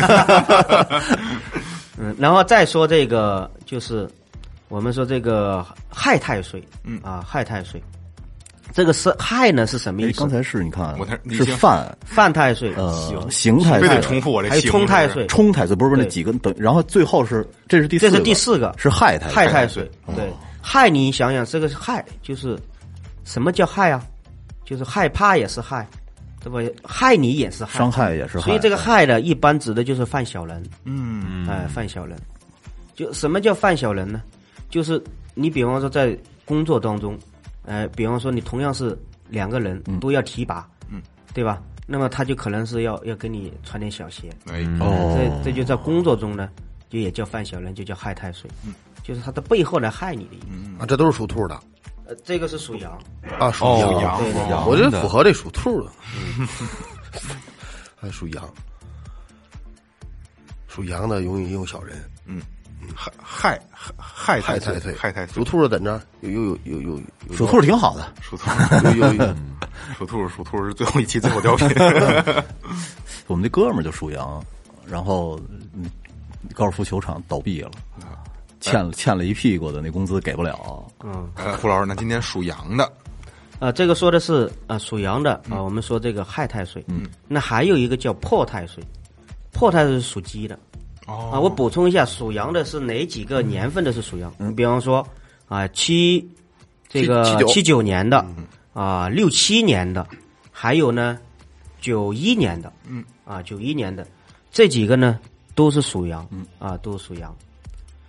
[1.99, 4.09] 嗯，然后再说这个，就是
[4.69, 7.83] 我们说这个害太岁，嗯啊，害太岁。
[8.73, 10.21] 这个是害呢是什么意思？
[10.21, 11.97] 刚才是你看，我是犯。
[12.05, 18.75] 犯太岁，呃，刑太岁，非得重复我这，还有冲太岁，冲太岁不是那几个等，然后最后是这是第这是第四个。
[18.79, 20.33] 是害太害太岁，对。
[20.63, 22.59] 害你想想这个是害就是
[23.25, 24.05] 什么叫害啊？
[24.65, 25.89] 就是害怕也是害，
[26.41, 26.75] 对吧？
[26.85, 32.17] 害你也是害，伤害也是害，所以这个害呢，一般指的就是犯小人，嗯，哎，犯小人，
[32.95, 34.23] 就什么叫犯小人呢？
[34.69, 35.03] 就是
[35.35, 37.19] 你比方说在工作当中。
[37.65, 41.03] 呃，比方说你同样是两个人都要提拔，嗯，
[41.35, 41.63] 对吧？
[41.87, 46.49] 那么他就可能是要要给你穿点小鞋，哎，哦，这这就在工作中呢，
[46.89, 50.83] 就也叫犯小人，就叫害太岁，嗯，就是他的背后来害你的意思。
[50.83, 51.61] 啊，这都是属兔的，
[52.07, 52.93] 呃，这个是属羊，
[53.41, 53.65] 啊，属
[54.01, 55.91] 羊，对对，我这符合这属兔的，
[58.01, 58.49] 还属羊，
[60.69, 62.41] 属羊的容易用小人，嗯。
[62.95, 63.61] 害害
[63.97, 65.35] 害害太岁，害太岁。
[65.35, 67.35] 属兔的等着，有有有有有。
[67.37, 68.51] 属兔挺好的，属兔
[68.97, 69.35] 有有。
[69.97, 71.69] 属兔属兔是最后一期最后调频。
[73.27, 74.43] 我们那哥们儿就属羊，
[74.87, 75.41] 然后
[76.55, 77.71] 高尔夫球场倒闭了，
[78.61, 80.85] 欠了欠了一屁股的那工资给不了。
[81.05, 81.29] 嗯，
[81.61, 82.93] 胡老师，那今天属羊的
[83.59, 86.85] 啊，这个说的是啊属羊的啊，我们说这个亥太岁。
[86.89, 88.83] 嗯，那还有一个叫破太岁，
[89.53, 90.59] 破太岁是属鸡的。
[91.07, 94.33] 啊，我补充一下，属羊的是哪几个年份的是属羊？
[94.39, 95.05] 嗯，比方说
[95.49, 96.29] 啊，七
[96.89, 98.25] 这个七九年的
[98.73, 100.07] 啊，六七年的，
[100.53, 101.19] 还有呢
[101.81, 104.07] 九一年的，嗯，啊九一年的
[104.53, 105.19] 这几个呢
[105.55, 107.35] 都是属羊，嗯，啊都是属羊。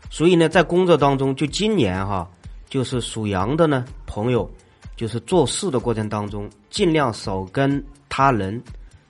[0.09, 2.29] 所以呢，在工作当中，就今年哈，
[2.69, 4.47] 就是属羊的呢朋友，
[4.95, 8.61] 就是做事的过程当中，尽量少跟他人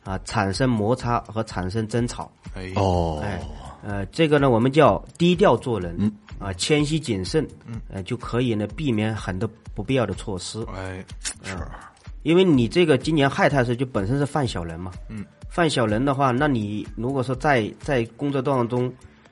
[0.04, 2.32] 啊产生摩擦和产生争吵。
[2.54, 3.41] 哎哦，哎。
[3.84, 7.48] 呃，这个呢，我们叫低调做人，啊，谦虚谨慎，
[7.89, 10.63] 呃，就可以呢避免很多不必要的措施。
[10.76, 11.04] 哎，
[11.44, 11.58] 是，
[12.24, 18.91] 因为你这个今年亥太岁就本身是犯小人嘛，嗯，犯小人的话，那你如果说在在工作当中，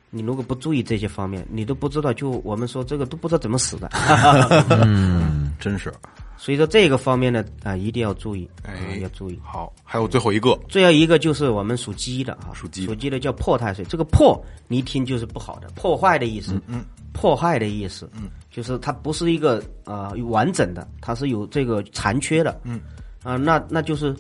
[0.10, 3.90] 你如果不注意这些方面，你都不知道，就我们说这个都不知道怎么死的。
[4.84, 5.94] 嗯，真是。
[6.38, 9.38] 所以说这个方面呢，啊，一定要注意，哎，要注意。
[9.44, 13.84] 好，还有最后一个，最后一个就是我们属鸡的啊，属鸡，属鸡的叫破太岁。
[13.86, 22.80] 这个破，你一听就是不好的，破坏的意思，嗯，破坏的意思，嗯，就是它不是一个啊完整的，它是有这个残缺的，嗯，
[23.22, 24.16] 啊，那那就是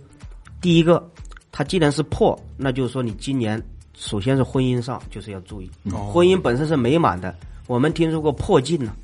[0.59, 1.09] 第一个，
[1.53, 3.61] 它既然是破，那就是说你今年
[3.99, 5.69] 首先是婚姻上就是要注意，
[6.11, 7.35] 婚姻本身是美满的，
[7.67, 8.95] 我们听说过破镜呢，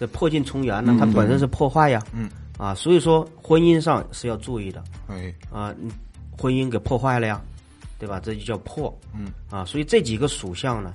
[0.00, 2.28] 这破镜重圆呢，它本身是破坏呀，嗯。
[2.58, 4.84] 啊，所以说婚姻上是要注意的。
[5.08, 5.74] 哎，啊，
[6.38, 7.40] 婚姻给破坏了呀，
[7.98, 8.20] 对吧？
[8.20, 8.96] 这就叫破。
[9.14, 10.92] 嗯，啊，所以这几个属相呢，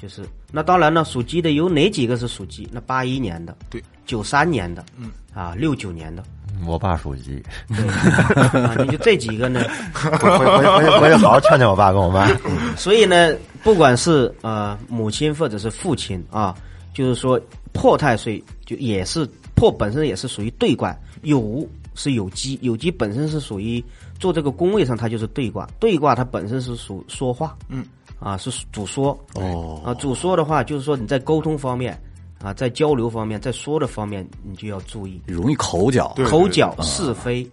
[0.00, 2.66] 就是那当然了，属鸡的有哪几个是属鸡？
[2.72, 6.24] 那八一年的，对，九三年的，嗯，啊，六九年的。
[6.66, 7.42] 我爸属鸡。
[7.68, 12.28] 对，你就这几个呢， 回回回回去好好劝劝我爸跟我妈。
[12.76, 16.54] 所以呢，不管是呃母亲或者是父亲啊，
[16.94, 17.40] 就是说
[17.72, 19.28] 破太岁就也是。
[19.56, 23.84] 破本身也是属于对卦，有是有机，有机本身是属于
[24.18, 25.68] 做这个宫位上，它就是对卦。
[25.78, 27.84] 对卦它本身是属说话，嗯，
[28.18, 32.00] 啊是主说哦，啊主说的话就是说你在沟通方面
[32.42, 37.48] 啊，在交流方面，在说的方面你就要注意，容易口角，口角是非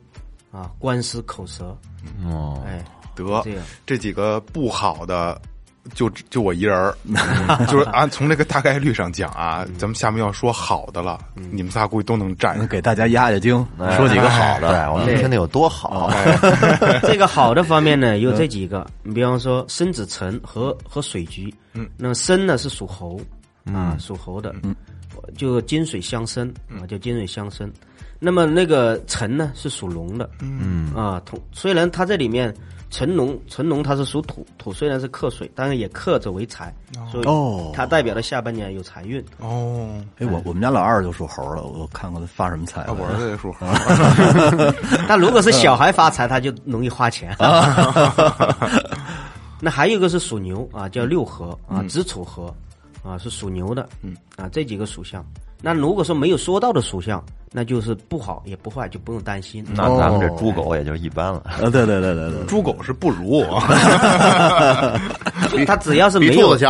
[0.52, 1.78] 啊，官司口舌
[2.26, 2.84] 哦，哎
[3.16, 3.44] 得
[3.86, 5.40] 这几个不好的。
[5.94, 6.98] 就就我一人儿，
[7.68, 11.18] 就是按从这个大概率上讲啊，咱们下面要说好的了，
[11.50, 12.68] 你们仨估计都能占。
[12.68, 14.92] 给大家压压惊，说几个好对，的。
[14.92, 16.12] 我们听得有多好。
[17.04, 23.18] 这个好的方面呢， 有这几个，你比方说申子辰和和水局，嗯，那么申呢是属猴，
[23.74, 24.76] 啊，属猴的，嗯，
[25.36, 27.72] 就金水相生啊，叫金水相生。
[28.20, 30.94] 那么那个辰呢是属龙的，嗯。
[30.96, 32.52] 啊，同虽然它这里面
[32.90, 36.74] 辰龙辰龙它是属土，土虽然是克水，但是也克着为财，
[37.12, 37.70] 所哦。
[37.70, 39.24] 以它代表了下半年有财运。
[39.40, 43.68] 哦，哎，我我们家老二就属猴了，我看看他发什么财啊，我儿子也属猴。
[45.08, 47.36] 但如果是小孩发财，他就容易花钱。
[49.60, 52.52] 那还有一个是属牛啊，叫六合啊，子丑合
[53.08, 53.88] 啊，是属牛的。
[54.02, 55.26] 嗯啊，这几个属相。
[55.62, 59.66] 那如果说没有说到的属相，那就是不好也不坏，就不用担心。
[59.74, 61.42] 那咱们这猪狗也就一般了。
[61.46, 63.44] 啊，对对对对对，猪狗是不如，
[65.50, 66.56] 就 他只要是没有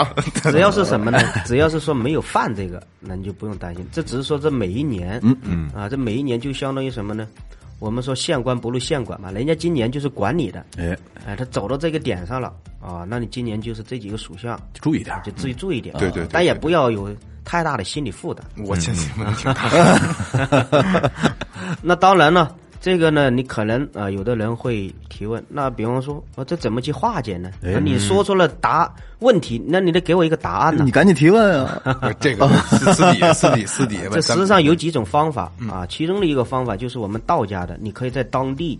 [0.44, 1.20] 只要是什么呢？
[1.46, 3.86] 只要是说没有犯这个，那你就不用担心。
[3.92, 7.28] 这只是说这每一年，嗯嗯啊，这每一年就相当于什么呢？
[7.80, 18.44] 我们说县官不如县管嘛，人家今年就是管你的，哎，哎，他走到这个点上了啊，那你今年就是这几个属相，注意点就自己注意点，对对对但也不要有太大的心理负担。
[18.66, 21.12] 我信息问题挺大。
[21.82, 22.56] 那当然了，
[22.88, 27.52] 这个呢，你可能啊、呃有的人会提问，那比方说，我，这怎么去化解呢？
[27.62, 30.92] 哎你说出了答问题，那你得给我一个答案呢你。
[30.92, 32.00] 赶紧提问啊！
[32.18, 38.80] 这个私私底下私底私底 下这问，实际上有几种方法啊，其中的一个方法就是我们道家的，你可以在当地，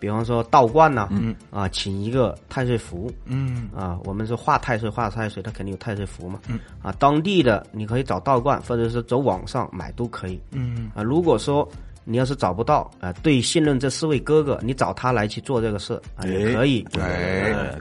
[0.00, 1.08] 比方说道观呐、
[1.52, 3.68] 啊，请一个太岁符，嗯。
[3.72, 6.40] 啊，我们是画太岁，画太岁，它肯定有太岁符嘛，
[6.82, 10.90] 啊，当地的你可以找道观，或者是走网上买都可以，嗯。
[10.92, 11.66] 啊，如果说
[12.04, 16.82] 你要是找不到啊，对信任这四位哥哥，你找他来去做这个事啊，也可以。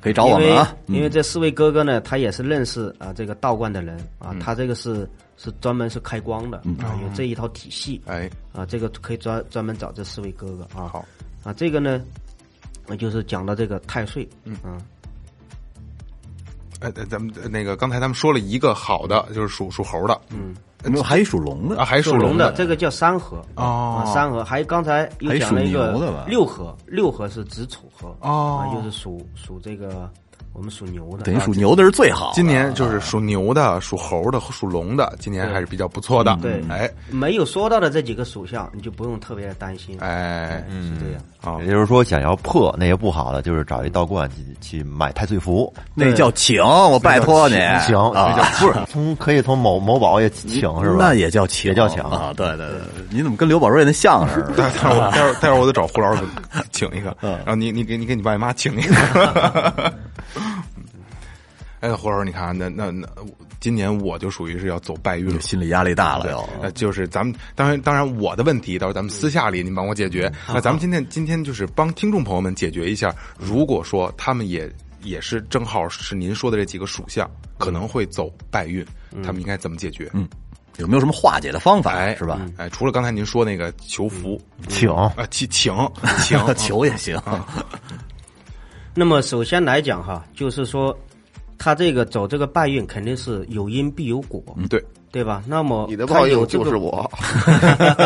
[0.02, 0.76] 可以找我们啊。
[0.88, 5.08] 因为这四位哥哥呢，他也是认识啊这个道观的人啊，他这个是
[5.38, 10.88] 是专门是开光的啊，有这一套体系哎，啊，这个可以专专门找这四位哥哥啊。
[10.88, 11.06] 好
[11.44, 12.02] 啊，这个呢，
[12.88, 14.78] 那就是讲到这个太岁，嗯啊，
[16.84, 20.54] 哎，咱们那个刚才他们说了一个好的，就是属属猴的，嗯
[20.86, 24.44] 没有还有属龙的啊，还有属龙的这个叫三合哦啊，三合。
[24.44, 30.12] 还有刚才又讲了一个还属牛的吧六合，六合是子丑合哦啊，又是属属这个
[30.54, 32.32] 我们属牛的，等于属牛的是最好。
[32.36, 36.38] 今年就是属牛的、属猴的和、属龙的，今年还是比较不错的。
[36.42, 41.22] 对哎没有说到的这几个属相，你就不用特别的担心，哎，是这样。
[41.42, 50.98] 啊也就是说，想要破那些不好的，就是找一道观去去买太岁符，那叫请，我拜托你，请啊，不是从可以从某某宝也请是吧？
[51.00, 52.32] 那也叫请，也叫请啊！
[52.38, 54.70] 对对对，你怎么跟刘宝瑞那相声似的？
[54.70, 56.22] 待待会儿待会儿待会儿我得找胡老师
[56.72, 59.94] 请一个，然后你你给你给你爸你妈请一个。
[61.84, 63.06] 哎，胡老师，你看，那那那，
[63.60, 65.42] 今年我就属于是要走败运了。
[65.42, 70.32] 心理压力大了就是咱们当然当然我的问题，到时候咱们私下里您帮我解决。
[70.48, 78.86] 那咱们今天今天就是帮听众朋友们解决一下，如果说他们也也是正好是您说的这几个属相，可能会走败运，
[79.22, 80.10] 他们应该怎么解决？
[80.14, 80.26] 嗯，
[80.78, 81.92] 有没有什么化解的方法？
[81.92, 82.40] 哎，是吧？
[82.56, 85.76] 哎，除了刚才您说那个求福，请啊，请请
[86.24, 87.22] 请求也行。
[88.96, 90.98] 那么首先来讲哈，就是说，
[91.64, 95.42] 他这个走这个败运肯定是有因必有果，嗯，对，对吧？
[95.48, 97.10] 那么你的他报应就是我，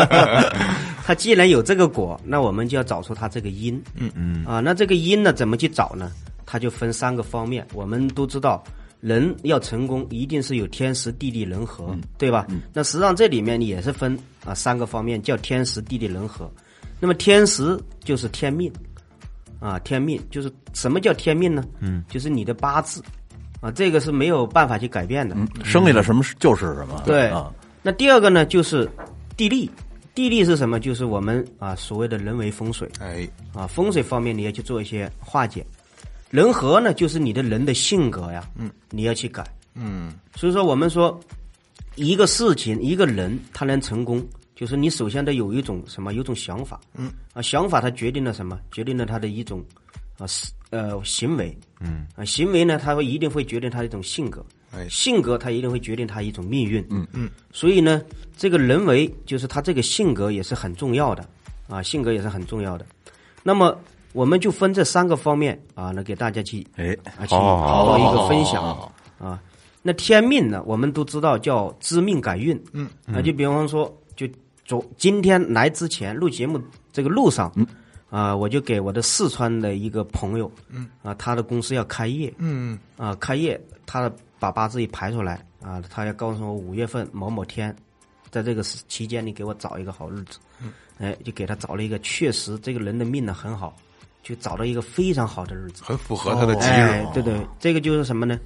[1.04, 3.74] 他既然有这个果，那我们就要找出他这个因。
[3.96, 6.12] 嗯嗯啊，那这个因呢，怎么去找呢？
[6.46, 7.66] 它就分三个方面。
[7.74, 8.62] 我们都知道，
[9.00, 12.46] 人要成功，一定是有天时地利人和，对吧？
[12.72, 16.48] 那实际上这里面也是分啊三个方面，叫天时地利人和。
[17.00, 18.72] 那么天时就是天命，
[19.58, 21.64] 啊，天命就是什么叫天命呢？
[21.80, 23.02] 嗯，就是你的八字，
[23.60, 25.36] 啊，这个是没有办法去改变的。
[25.64, 27.02] 生下来什么是就是什么。
[27.04, 28.88] 对啊，那第二个呢，就是
[29.36, 29.70] 地利。
[30.14, 30.80] 地利是什么？
[30.80, 35.64] 就是我们啊所谓的人为风水哎，啊，风水方面你要去做一些化解。
[36.30, 39.44] 人和呢，就是你的人的性格呀，嗯，你要去改。
[39.74, 41.18] 嗯，所以说，我们说
[41.94, 48.58] 一个事情、一个人他能成功，就是你首先得有一种什么，有种想法，嗯，啊，想法它决定了什么？
[48.72, 49.64] 决定了他的一种
[50.18, 58.02] 啊是呃行为，嗯，啊行为呢，它会一定会决定他一种性格，哎性格它一定会决定他一种命运，嗯嗯，所以呢，
[58.36, 61.26] 这个人为就是他这个性格也是很重要的，
[61.68, 62.84] 啊，性格也是很重要的。
[63.42, 63.78] 那么
[64.12, 68.62] 我们就分这三个方面啊，来给大家去哎，啊去做一个分享
[69.18, 69.40] 啊。
[69.80, 74.28] 那天命呢，我们都知道叫知命改运，嗯，啊，就比方说，就
[74.64, 76.60] 昨今天来之前录节目
[76.92, 77.50] 这个路上，
[78.10, 87.74] 啊，我就给我的四川的一个朋友，嗯，啊，他的公司要开业，嗯啊，开业，他把八字一排出来，啊，他要告诉我五月份某某天，
[88.30, 93.76] 在这个期间你给我找一个好日子，嗯，哎，就给他找了一个确实这个人的命呢很好，
[94.22, 98.38] 就找到一个非常好的日子，很符合他的吉哎，，对对，这个就是什么呢？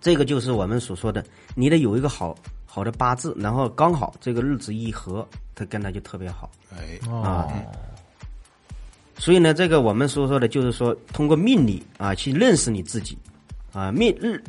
[0.00, 1.24] 这个就是我们所说的，
[1.54, 6.50] 你得有一个好好的八字，然后刚好这个日子一合，他跟他就特别好。
[6.70, 7.48] 哎，啊。
[9.16, 13.16] 所以呢，这个我们所说的就是说，通过命理啊去认识你自己，
[13.72, 14.42] 啊命日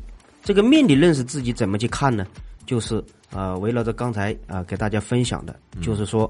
[0.43, 2.26] 这个命理认识自己怎么去看呢？
[2.66, 6.30] 就是啊围绕着刚才啊给大家分享的，就是说，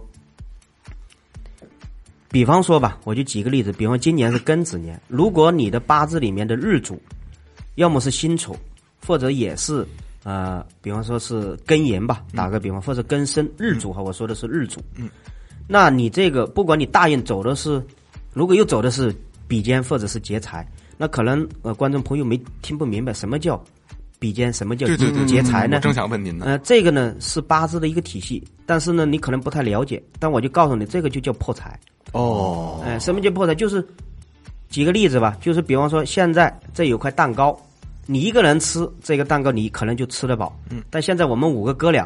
[2.29, 7.01] 比方说吧，我就举个例子，比方今年是庚子年，如果你的八字里面的日主，
[7.75, 8.55] 要么是辛丑，
[9.05, 9.86] 或者也是
[10.23, 15.09] 呃，比方说是庚寅吧，打个比方，或者庚申日主哈，我说的是日主，嗯，
[15.67, 17.81] 那你这个不管你大运走的是，
[18.36, 19.15] 如果又走的是
[19.47, 20.67] 比肩或者是劫财，
[20.97, 23.63] 那可能呃观众朋友没听不明白什么叫
[24.19, 24.86] 比肩，什么叫
[25.25, 25.81] 劫财呢我？
[25.81, 26.45] 正想问您呢。
[26.45, 31.79] 呃，这个呢是八字的一个体系，但是呢你可能不太了解，但我就告诉你，这个就叫破财。
[32.11, 33.55] 哦，哎、什么叫破财？
[33.55, 33.86] 就是
[34.67, 37.57] 举个例子吧，就是比方说现在这有块蛋糕，
[38.05, 40.53] 你一个人吃这个蛋糕，你可能就吃得饱。
[40.69, 40.83] 嗯。
[40.89, 42.05] 但现在我们五个哥俩，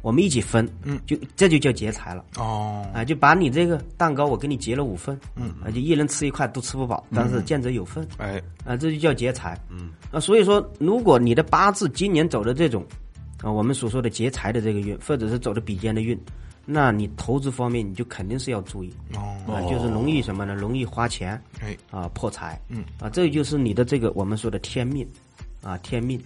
[0.00, 2.24] 我们一起分，嗯，就这就叫劫财了。
[2.36, 12.84] 哦，啊，就把你这个蛋糕我给你截了五份，嗯，啊，就一人吃一块都吃不饱，但是见者有份，哎，啊，这就叫劫财，嗯，啊，所以说，如果你的八字今年走的这种，
[13.42, 16.18] 啊，我们所说的劫财的这个运，或者是走的比肩的运，
[16.64, 20.54] 那你投资方面你就肯定是要注意，哦，啊，就是容易什么呢？
[20.54, 25.04] 容易花钱，哎，啊，破财，嗯，啊，这就是你的这个我们说的天命，
[25.60, 26.22] 啊，天命，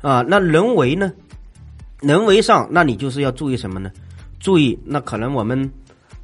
[0.00, 1.12] 啊，那人为呢？
[2.02, 3.90] 人为上，那你就是要注意什么呢？
[4.40, 5.70] 注意，那可能我们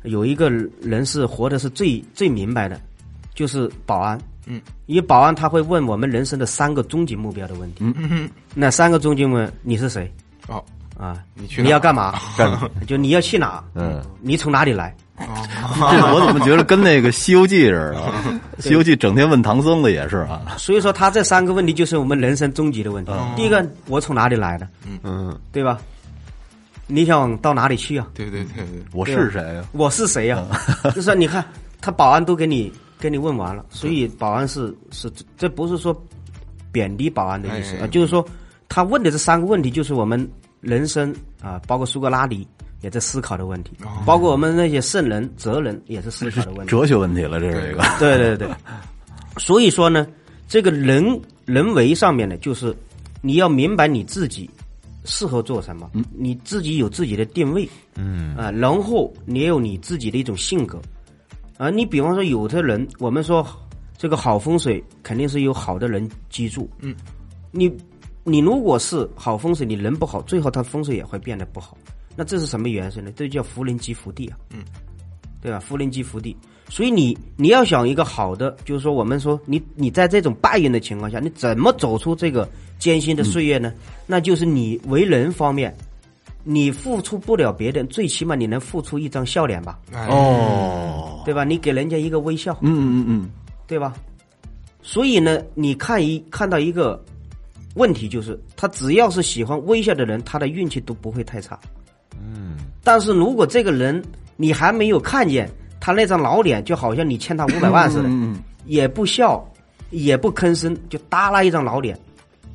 [0.02, 0.50] 有一个
[0.82, 2.80] 人是活的是最最明白的，
[3.34, 4.20] 就是保安。
[4.46, 7.84] 嗯，因为保安他会问我们人生的三个终极目标的问题。
[7.84, 10.12] 嗯嗯那三个终极目标，你是谁？
[10.48, 10.64] 哦，
[10.98, 12.18] 啊，你去哪你要干嘛？
[12.86, 13.62] 就你要去哪？
[13.74, 14.96] 嗯，你从哪里来？
[15.90, 18.12] 这我怎么觉得跟那个《西游记》似的？
[18.62, 20.40] 《西游记》整天问唐僧的也是啊。
[20.56, 23.12] 所以说，他这三个问题就是我们人生终极的问题。
[23.36, 24.66] 第一个，我从哪里来的？
[24.86, 25.78] 嗯嗯，对吧？
[26.86, 28.06] 你想到哪里去啊？
[28.14, 29.64] 对对对对，我是谁呀？
[29.72, 30.42] 我是谁呀、
[30.94, 31.44] 就说你看，
[31.80, 35.94] 他保安都给你给你问完了，所以保安是是这不是说
[36.72, 38.24] 贬低保安的意思哎啊，就是说
[38.70, 40.26] 他问的这三个问题，就是我们
[40.62, 42.46] 人生啊，包括苏格拉底
[42.80, 43.72] 也在思考的问题，
[44.06, 46.70] 包括我们那些圣人、哲人也是思考的问题。
[46.70, 47.82] 哲学问题了，这是一个。
[47.98, 48.48] 对对对，
[49.38, 50.06] 所以说呢，
[50.48, 52.74] 这个人人为上面呢，就是
[53.20, 54.48] 你要明白你自己
[55.04, 60.80] 适合做什么，你自己有自己的定位，嗯啊，然后你也有你自己的一种性格，
[61.56, 63.46] 啊，你比方说有的人，我们说
[63.96, 66.94] 这个好风水肯定是有好的人居住，嗯，
[67.50, 67.72] 你
[68.24, 71.76] 你如果是好风水，你人不好，最后它风水也会变得不好，
[72.16, 73.10] 那这是什么元素呢？
[73.16, 74.62] 这叫福人积福地啊，嗯，
[75.40, 75.58] 对吧？
[75.60, 76.36] 福人积福地。
[76.70, 82.46] 所以你你要想一个好的，就是说我们说你你在这种败运的情况下，你怎么走出这个
[82.78, 83.72] 艰辛的岁月呢？
[84.06, 85.74] 那就是你为人方面，
[86.44, 91.42] 你付出不了别人，最起码你能付出一张笑脸吧，哎，哦，对吧？
[91.42, 93.30] 你给人家一个微笑，嗯嗯嗯
[93.66, 93.94] 对吧？
[94.82, 97.02] 所以呢，你看一看到一个
[97.78, 101.58] 问题，就是他只要是喜欢微笑的人，他的运气都不会太差。
[102.20, 104.02] 嗯，但是如果这个人
[104.36, 105.48] 你还没有看见
[105.80, 109.42] 他那张老脸，就好像你欠他五百万似的，嗯也不笑，
[109.90, 111.98] 也不吭声，就耷拉一张老脸，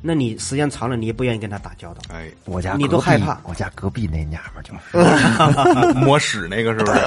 [0.00, 2.02] 那你时间长了，你也不愿意跟他打交道。
[2.12, 7.00] 哎，我家你都害怕我家隔壁那娘们儿就是， 摸屎那个是不是？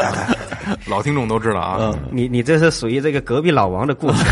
[0.90, 1.98] 老听众都知道啊。
[2.12, 4.26] 你你这是属于这个隔壁老王的故事。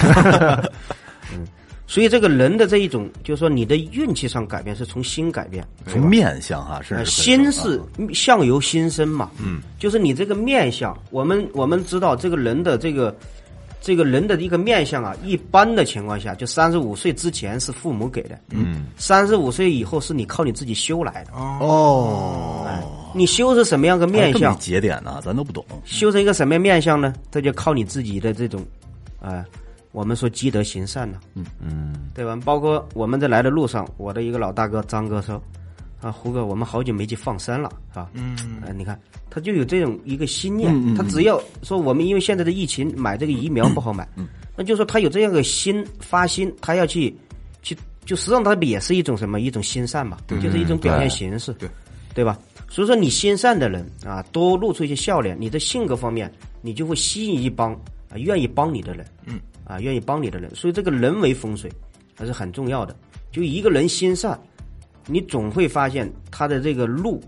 [1.32, 1.48] 嗯，
[1.88, 7.80] 所以这个人的这一种，就是说你的运气上改变是从心改变，嗯，从面相哈，是心是
[8.14, 13.16] 相由心生嘛，嗯，就是你这个面相，我们我们知道这个人的这个
[13.82, 22.66] 这个人的一个面相啊，一般的情况下，就三十五岁之前是父母给的，嗯，三十五岁以后是你靠你自己修来的，哦，
[23.14, 24.58] 你修是什么样个面相？
[24.58, 25.64] 节点呢，咱都不懂。
[25.86, 27.14] 修成一个什么样面相呢？
[27.30, 28.60] 这就靠你自己的这种，
[29.22, 29.46] 啊、
[29.96, 31.46] 我们说积德行善呢，嗯。
[31.60, 32.38] 嗯，对吧？
[32.44, 35.42] 包括我们在来的路上，我的一个老大哥张哥说，
[36.02, 38.36] 啊，胡哥，我们好久没去放生了，啊，嗯，
[38.66, 44.06] 呃，你看他就有这种一个心念，他只要说我们因为现在的疫情买这个疫苗不好买，
[44.58, 47.16] 那就说他有这样个心发心，他要去
[47.64, 47.74] 去，
[48.04, 51.70] 就实际上他也是一种什么一种心善嘛，就是一种表现形式，对。
[52.14, 52.40] 对吧？
[52.70, 56.32] 所以说，你心善的人啊，多露出一些笑脸，你的性格方面，
[56.62, 57.74] 你就会吸引一帮
[58.10, 61.70] 啊，愿意帮你的人，嗯，啊，愿意帮你的人，所以这个人为风水
[62.16, 62.96] 还是很重要的。
[63.32, 64.40] 就一个人心善，
[65.08, 67.22] 你总会发现他的这个路，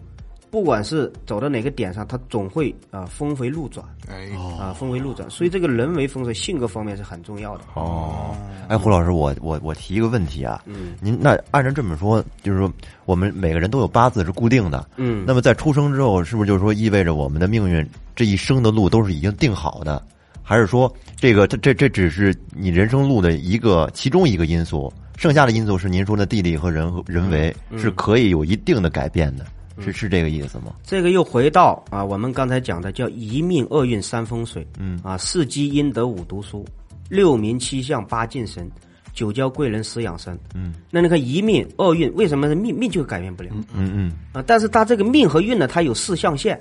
[0.49, 5.29] 不管是走到哪个点上，他总会啊峰回路转，哎，啊峰回路转。
[5.29, 7.65] 所以这个人为风水性格方面是很重要的。
[7.73, 8.33] 哦，
[8.69, 12.71] 哎，胡老师，我我我提一个问题啊，嗯，您那按照这么说，就是说
[13.03, 17.85] 我们每个人都有八字是固定的，嗯那么在出生之后，是不是就是说意味着我们的命运
[18.15, 20.01] 这一生的路都是已经定好的，
[20.49, 29.45] 还是说这个这这这只是你人生路的一个其中一个因素，剩下的因素是您说的地理和人和人为是可以有一定的改变的，
[29.81, 30.73] 是是这个意思吗？
[30.85, 36.65] 这个又回到啊，我们刚才讲的叫一命二运三风水，嗯啊，四积阴德五读书，
[37.09, 38.71] 六名七相八进神，
[39.13, 43.49] 九交贵人十养生，嗯，那你看一命二运，为什么是命命就改变不了？
[43.75, 46.57] 嗯嗯啊，但是他这个命和运呢，它有四象限，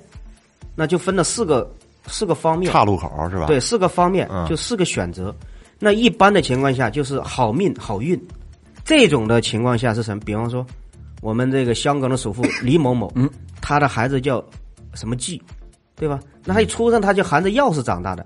[0.75, 1.73] 那就分了四个
[2.07, 3.47] 四个方面，岔路口是吧？
[3.47, 5.35] 对，四个方面嗯就四个选择。
[5.79, 8.19] 那一般的情况下就是好命好运，
[8.85, 10.23] 这种的情况下是什么？
[10.25, 10.65] 比方说，
[11.21, 13.29] 我们这个香港的首富李某某，嗯，
[13.61, 14.43] 他的孩子叫
[14.95, 15.41] 什么季，
[15.95, 16.19] 对吧？
[16.45, 18.25] 那他一出生他就含着钥匙长大的，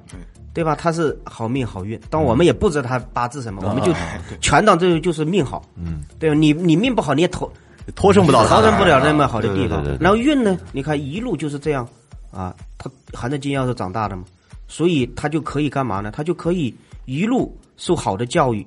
[0.54, 0.76] 对吧？
[0.76, 3.92] 他是好命好运，但我们也不知道他八字什么，我们就
[4.40, 6.36] 全当这就是命好，嗯，对吧？
[6.36, 7.52] 你你命不好，你也脱
[7.96, 9.98] 脱生不到他逃生不了那么好的地方对对对。
[9.98, 11.88] 对然后运呢，你看一路就是这样
[12.30, 14.24] 啊，他含着金钥匙长大的嘛，
[14.68, 16.10] 所以他就可以干嘛呢？
[16.10, 16.74] 他就可以
[17.06, 18.66] 一路受好的教育，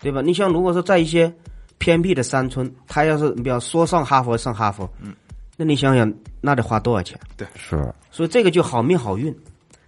[0.00, 0.20] 对吧？
[0.20, 1.32] 你像如果说在一些
[1.78, 5.14] 偏僻的山村，他要是比方说上哈佛上哈佛，嗯，
[5.56, 7.18] 那你想想那得花多少钱？
[7.36, 7.76] 对是
[8.10, 9.34] 所以这个就好命好运。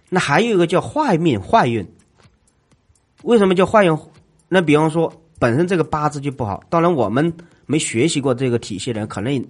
[0.09, 1.87] 那还有一个叫坏命坏运，
[3.23, 3.97] 为什么叫坏运？
[4.47, 7.31] 那比方说本身这个八字就不好，当然我们
[7.65, 9.43] 没学习过这个体系的人，可能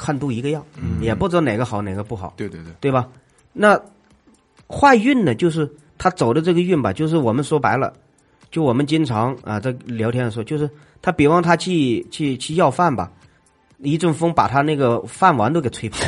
[0.00, 0.64] 看都一个样，
[1.00, 3.06] 也不知道哪个好哪个不好，对对对，对吧？
[3.52, 3.78] 那
[4.66, 7.92] 坏运呢，就是他走的这个运吧，就是我们说白了，
[8.50, 10.68] 就我们经常啊在聊天的时候，就是
[11.02, 13.10] 他比方他去去去要饭吧，
[13.78, 15.98] 一阵风把他那个饭碗都给吹跑，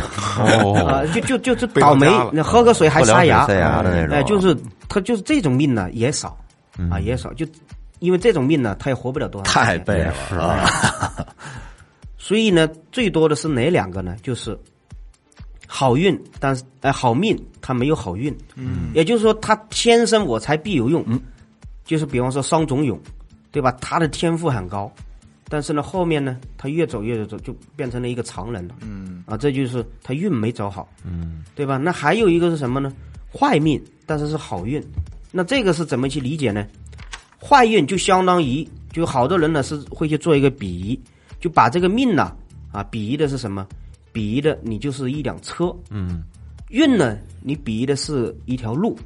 [0.42, 2.08] 哦， 啊，就就就是倒霉
[2.42, 4.16] 喝个水还塞牙，塞牙的那种。
[4.16, 4.56] 哎，就是
[4.88, 6.36] 他就是这种命呢也少
[6.90, 7.46] 啊也少，就
[7.98, 10.12] 因为这种命呢他也活不了多长，太背了。
[10.38, 10.66] 啊！
[12.22, 14.16] 所以呢，最多的是哪两个呢？
[14.22, 14.56] 就是
[15.66, 21.20] 好运，但是哎、好命他没有好运，嗯，也就是说他天生我材必有用，嗯，
[21.84, 22.96] 就是比方说商仲永，
[23.50, 23.72] 对吧？
[23.80, 24.88] 他的天赋很高，
[25.48, 31.76] 但是呢后面呢他越走越走就变成了一个常人了，嗯，啊，这就是他运没走好，嗯，对吧？
[31.76, 32.92] 那还有一个是什么呢？
[33.36, 34.80] 坏命，但是是好运，
[35.32, 36.64] 那这个是怎么去理解呢？
[37.40, 41.00] 坏运就相当于，就好多人呢是会去做一个比喻，
[41.42, 42.34] 就把这个命呢
[42.72, 43.66] 啊比喻的是什么？
[44.12, 46.22] 比喻的你就是一辆车，嗯，
[46.68, 48.96] 运呢你比喻的是一条路，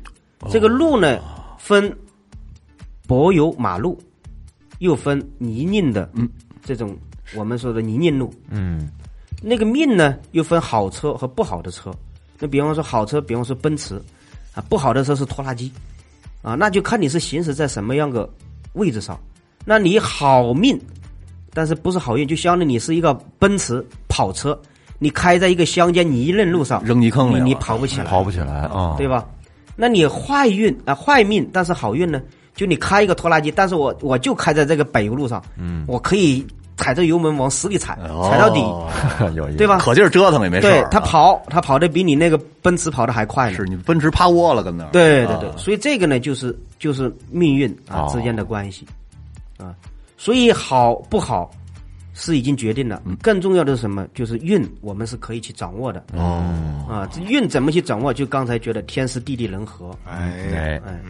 [0.51, 1.19] 这个路呢
[1.59, 1.97] 分
[3.07, 3.99] 柏油马路，
[4.81, 6.29] 又分泥泞的，嗯，
[6.63, 6.97] 这种
[7.35, 8.89] 我们说的泥泞路，嗯。
[9.43, 11.93] 那个命呢又分好车和不好的车。
[12.39, 14.01] 那比方说好车，比方说奔驰，
[14.55, 15.71] 啊，不好的车是拖拉机，
[16.43, 18.29] 啊，那就看你是行驶在什么样个
[18.73, 19.19] 位置上。
[19.65, 20.81] 那你好命，
[21.57, 24.59] 但是不是好运，就相当于你是一个奔驰跑车，
[24.99, 29.25] 你开在一个乡间泥泞路上，扔泥坑里你你跑不起来，跑不起来啊，对吧？
[29.75, 32.21] 那你坏运啊，坏命，但是好运呢？
[32.55, 36.47] 就你开一个拖拉机，但是我我就开在这个柏油路上，嗯，我可以
[36.77, 37.99] 踩着油门往死里踩，
[38.31, 38.91] 踩到底，哦
[39.35, 39.79] 有意思对吧？
[39.79, 40.71] 可劲儿折腾也没事啊。
[40.71, 43.57] 对他跑，他跑的比你那个奔驰跑的还快呢。
[43.57, 44.91] 是你奔驰趴窝了，跟那儿。
[44.91, 48.87] 对对对，啊所以这个呢，就是就是命运啊哦之间的关系
[49.59, 49.75] 啊，
[50.17, 51.51] 所以好不好
[52.15, 54.07] 是已经决定了，更重要的是什么？
[54.15, 56.03] 就是运，我们是可以去掌握的。
[56.15, 58.15] 哦啊，这运怎么去掌握？
[58.15, 61.01] 就刚才觉得天时地利人和，哎，哎，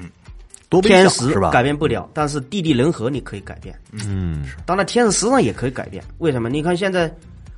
[0.69, 1.51] 多天时是吧？
[1.51, 3.79] 改变不了，但是地利人和你可以改变。
[3.93, 6.03] 嗯，当然，天时实际上也可以改变。
[6.19, 6.49] 为什么？
[6.49, 7.15] 你看现在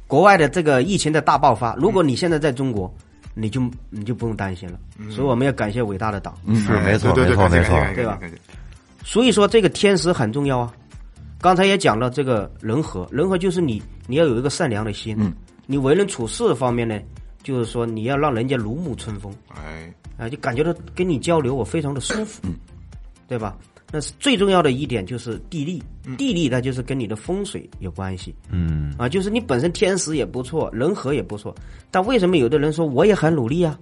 [0.06, 2.94] 国外的这个疫情的大爆发，如果你现在在中国，
[3.32, 4.78] 你就你就不用担心了。
[5.10, 6.34] 所以我们要感谢伟大的党。
[6.48, 8.18] 是没错没错没错，对吧？
[9.04, 10.70] 所以说这个天时很重要啊。
[11.40, 15.32] 刚才也讲了这个人和，人和就是你你要有一个善良的心，嗯。
[15.66, 16.98] 你为人处事方面呢，
[17.42, 19.32] 就是说你要让人家如沐春风。
[19.54, 22.54] 哎，啊，就感觉到跟你交流我非常的舒服，嗯。
[23.28, 23.56] 对吧？
[23.92, 25.82] 那是最重要的一点就是地利，
[26.16, 28.94] 地利它就是跟你的风水有关系，嗯。
[28.98, 31.54] 啊，就是你本身天时也不错，人和也不错，
[31.90, 33.78] 但为什么有的人说我也很努力啊，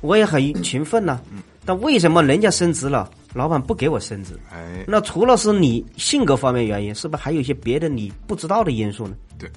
[0.00, 1.20] 我也很勤奋呐、
[1.64, 4.38] 但为什么人家升职了，老板不给我升职？
[4.52, 9.14] 哎，那除了是你性格方面原因，是不是还有一些别的你不知道的因素呢？
[9.38, 9.50] 对，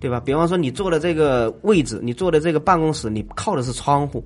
[0.00, 0.20] 对吧？
[0.20, 4.24] 比方说你坐的这个位置，你坐的这个办公室，你靠的是窗户，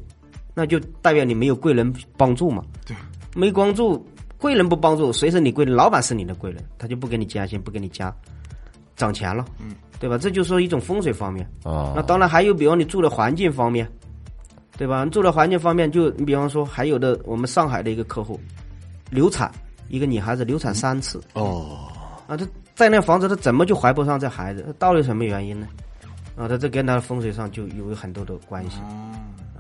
[0.55, 2.65] 那就代表你没有贵人帮助嘛。
[2.87, 2.97] 对，
[3.35, 4.05] 没帮助，
[4.39, 5.75] 贵人不帮助，谁是你贵人？
[5.75, 8.15] 老板是你的贵人，他就不给你加薪，不给你加
[8.97, 10.17] 涨钱了，嗯，对吧？
[10.19, 13.87] 这就说一种风水方面啊那当然还有，比方你住的环境方面，
[14.77, 15.05] 对吧？
[15.05, 18.41] 你住的环境方面，就你比方说还有的我们上海的一个客户，
[19.11, 19.51] 流产，
[19.89, 21.89] 一个女孩子流产三次，哦，
[22.27, 24.75] 啊，她在那房子她怎么就怀不上这孩子？
[24.79, 25.69] 到底什么原因呢？
[26.37, 28.79] 啊，她这跟她的风水上就有很多的关系。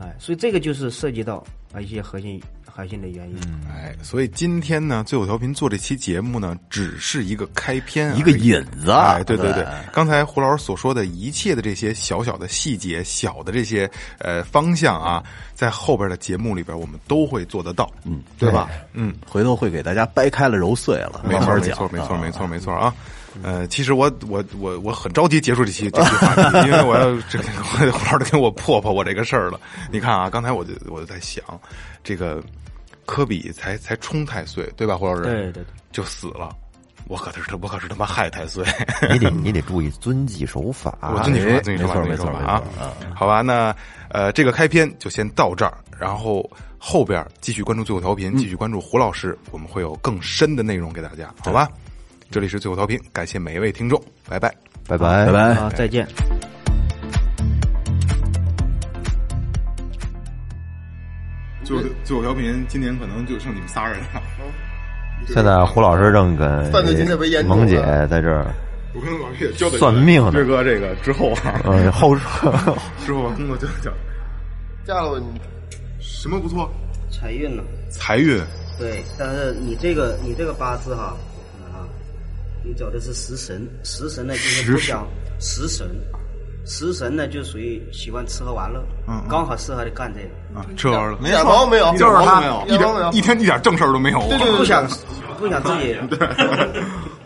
[0.01, 1.45] 哎，所以这个就是涉及到
[1.75, 2.41] 啊一些核心
[2.81, 3.37] 核心的原因。
[3.69, 8.91] 哎，所以今天呢，最后调频做这期节目呢，只是一个开篇，一个引子。
[8.91, 15.23] 哎，对对对，刚才胡老师所说的一切的这些小小的细节、小的这些呃方向啊，
[15.55, 18.71] 在后边的节目里边我们都会做得到，嗯，对吧？
[18.95, 22.21] 嗯，回头会给大家掰开了揉碎了，没错，没错，没错，啊。
[22.23, 22.95] 没错，没错啊。
[23.45, 29.61] 呃，其实我我我我很着急结束这期这期话题， 因为我要这个 胡老师给我破破我这个事儿了。
[29.93, 31.45] 你看啊，刚才我就我就在想，
[32.03, 32.43] 这个
[33.11, 35.23] 科比才才冲太岁，对吧，胡老师？
[35.23, 36.49] 对对对，就死了。
[37.09, 38.65] 我可是我可是他妈害太岁，
[39.11, 40.97] 你得你得注意遵纪守法。
[41.03, 42.47] 我遵纪守法，遵纪守法，没错遵纪守法没
[42.77, 42.93] 错啊！
[43.17, 43.75] 好吧，那
[44.11, 46.49] 呃，这个开篇就先到这儿，然后
[46.79, 51.69] 后边继续关注最后调频，继续关注胡老师，我们会有更深的内容给大家，好吧？
[52.31, 54.55] 这里是最后调频，感谢每一位听众，拜拜。
[54.87, 55.55] 拜拜拜拜。
[55.55, 56.07] 好，再见。
[61.65, 64.23] 最后最后调频今年可能就剩你们仨人了。
[65.27, 67.77] 现在胡老师正跟犯罪被严萌姐
[68.09, 68.47] 在这儿，
[68.95, 72.17] 我跟老岳交代算命呢岳哥这个之后啊，嗯，后
[73.05, 73.93] 之后把工作交交，
[74.87, 75.23] 嫁了。
[76.01, 76.71] 什么不错？
[77.11, 77.63] 财运呢？
[77.91, 78.41] 财运
[78.79, 81.15] 对，但是你这个你这个八字哈，
[81.71, 81.85] 啊，
[82.65, 85.07] 你走的是食神，食神呢就是不想
[85.39, 85.87] 食神，
[86.71, 89.29] 食神呢就属于喜欢吃喝玩乐，嗯嗯。
[89.29, 91.19] 刚好适合的干这个，啊，吃喝玩意儿。
[91.21, 93.11] 一点毛没有，就是他一一点没有。
[93.11, 94.21] 点一天一点正事儿都没有。
[94.21, 94.39] 啊。
[94.57, 94.87] 不想
[95.41, 95.97] 不想自己，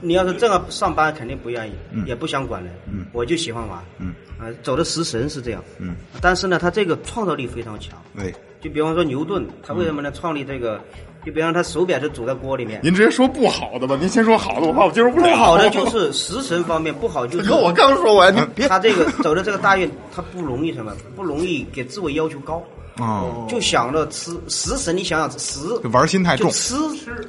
[0.01, 1.74] 你要是正要上班，肯定不愿意，
[2.07, 3.05] 也不想管人，嗯。
[3.12, 10.80] 我就喜欢玩，嗯，啊，走的食神是这样，嗯，但是呢，他这个创造力非常强，对，就比方说牛顿，他为什么能创立这个？
[11.25, 15.31] 就比方他手表是煮在锅里面，您直接说不好的吧，您先说好的，我怕我接受不了。
[15.31, 20.93] 不好的就是食神方面，不好就是可我刚说完，你别他这个走的这个大运，他不容易什么？
[21.16, 22.62] 不容易给自我要求高，
[22.99, 24.95] 哦，就想着吃食神。
[24.97, 26.49] 你想想食这玩心太重。
[26.49, 26.75] 就吃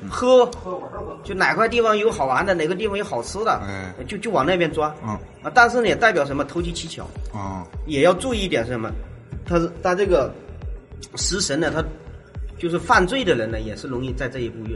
[0.09, 0.49] 喝，
[1.23, 4.93] 就哪块地方有好玩的，哪个地方有好吃的哎，就就往那边钻。
[5.03, 6.43] 嗯啊，但是呢，也代表什么？
[6.43, 8.91] 投机取巧，啊，也要注意一点是什么？
[9.45, 10.33] 他是他这个
[11.15, 11.83] 食神呢，他
[12.65, 14.75] 就是犯罪的人呢，也是容易在这一步运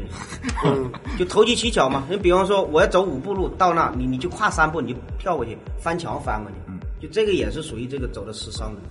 [0.62, 2.06] 行， 就投机取巧嘛。
[2.08, 8.82] 你比方说，我要走五步路到那，你你就跨三步，你就跳过去，翻墙翻过去，就这个也是属于这个走的时尚的。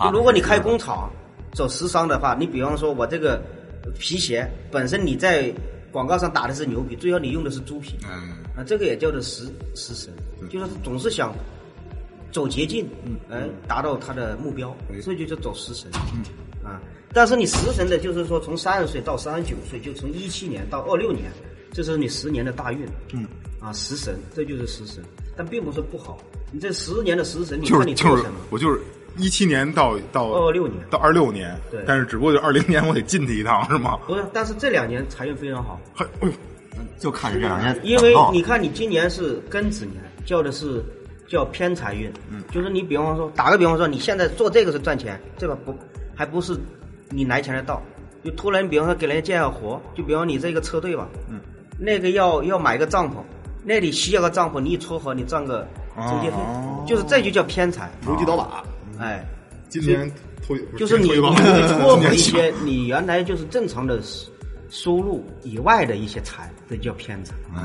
[0.00, 1.10] 就如果你开工厂
[1.52, 3.42] 走时尚的话，你比方说我这个
[3.98, 5.52] 皮鞋本身你在
[5.92, 9.44] 广告上打的是牛皮，最后你用的是猪皮，嗯，啊，这个也叫做时
[9.74, 10.10] 时神，
[10.48, 11.30] 就是总是想
[12.36, 16.22] 走捷径，嗯，来，达到他的目标，这就叫走食神，嗯，
[16.62, 16.78] 啊，
[17.14, 21.32] 但是你食神的，就是说从三十岁到三十九岁，就从一七年到二六年，
[21.72, 23.26] 这是你十年的大运，嗯，
[23.58, 25.02] 啊，食神，这就是食神，
[25.34, 26.18] 但并不是不好，
[26.52, 28.38] 你这十年的食神，你看就是就是你做什么？
[28.50, 28.82] 我就是
[29.16, 30.78] 一七年到到二六年。
[30.90, 31.82] 到二六年，对。
[31.86, 33.96] 但是只不过就二零年我得进去一趟是吗？
[34.06, 36.32] 不是，但是这两年财运非常好，还哎呦，
[36.98, 40.84] 就看你这两年因为你看，你今年是庚子年，叫的是
[41.28, 45.56] 叫偏财运，嗯，就是你比方说，打个比方说，你现在做这个是赚钱，对吧？
[45.64, 45.74] 不，
[46.14, 46.56] 还不是
[47.10, 47.82] 你来钱的道，
[48.24, 51.40] 就突然比方说给人家介绍活，就比方你这个车队吧，嗯，
[51.78, 53.16] 那个要要买个帐篷，
[53.64, 55.66] 那里需要个帐篷，你一撮合，你赚个
[55.96, 56.36] 中介费，
[56.86, 58.64] 就是这就叫偏财，投机倒把，
[58.98, 59.26] 哎，
[59.68, 60.10] 今天
[60.46, 64.00] 推就是你你撮合 一些你原来就是正常的
[64.70, 67.34] 收收入以外的一些财，这叫偏财。
[67.54, 67.60] 哎，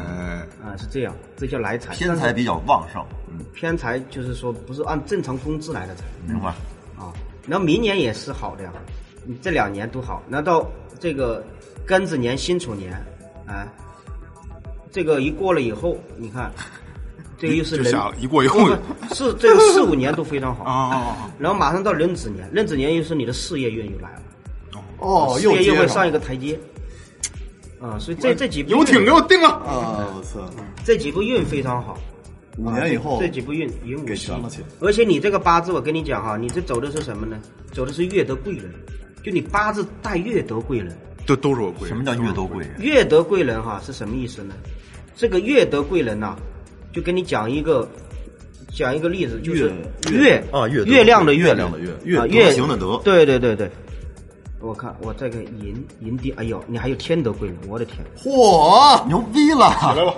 [0.63, 1.93] 啊，是这样，这叫来财。
[1.93, 6.49] 偏财比较旺盛，嗯偏财就是说不是按正常工资来的财明白？
[6.97, 7.13] 啊。
[7.47, 8.71] 然后明年也是好的呀，
[9.25, 10.21] 你这两年都好。
[10.27, 11.43] 那到这个
[11.87, 12.93] 庚子年、辛丑年，
[13.47, 13.67] 啊，
[14.91, 16.51] 这个一过了以后，你看，
[17.37, 18.69] 这个又是壬就下了一过以后
[19.13, 21.31] 是这个四五年都非常好啊啊啊！
[21.39, 24.21] 然后马上到壬子年，壬子年又是你的事业运又来了，
[24.99, 26.59] 哦，事业又会上一个台阶。
[27.81, 30.07] 啊，所以这这几部游艇给我定了，啊！
[30.15, 30.39] 我操，
[30.85, 31.97] 这几部运非常好。
[32.57, 34.61] 五年以后这几部运寅午给期悬了去。
[34.79, 37.39] 而且你这个八字，我跟你讲哈，你这走的是什么呢？
[37.71, 38.71] 走的是月德贵人，
[39.23, 40.95] 就你八字带月德贵人。
[41.25, 41.89] 都都是我贵人。
[41.89, 42.75] 什么叫月德贵人？
[42.79, 44.53] 月德贵人哈是什么意思呢？
[45.15, 46.35] 这个月德贵人呐、
[46.91, 47.87] 就跟你讲一个
[48.73, 49.71] 讲一个例子，就是
[50.09, 53.69] 月月啊月月亮的月月亮的月啊月德行的德对对对对，
[54.61, 57.97] 我看我这个银银地，哎呦，你还有天德贵人，我的天！
[58.15, 59.75] 嚯，牛逼了！
[59.79, 60.13] 起来了，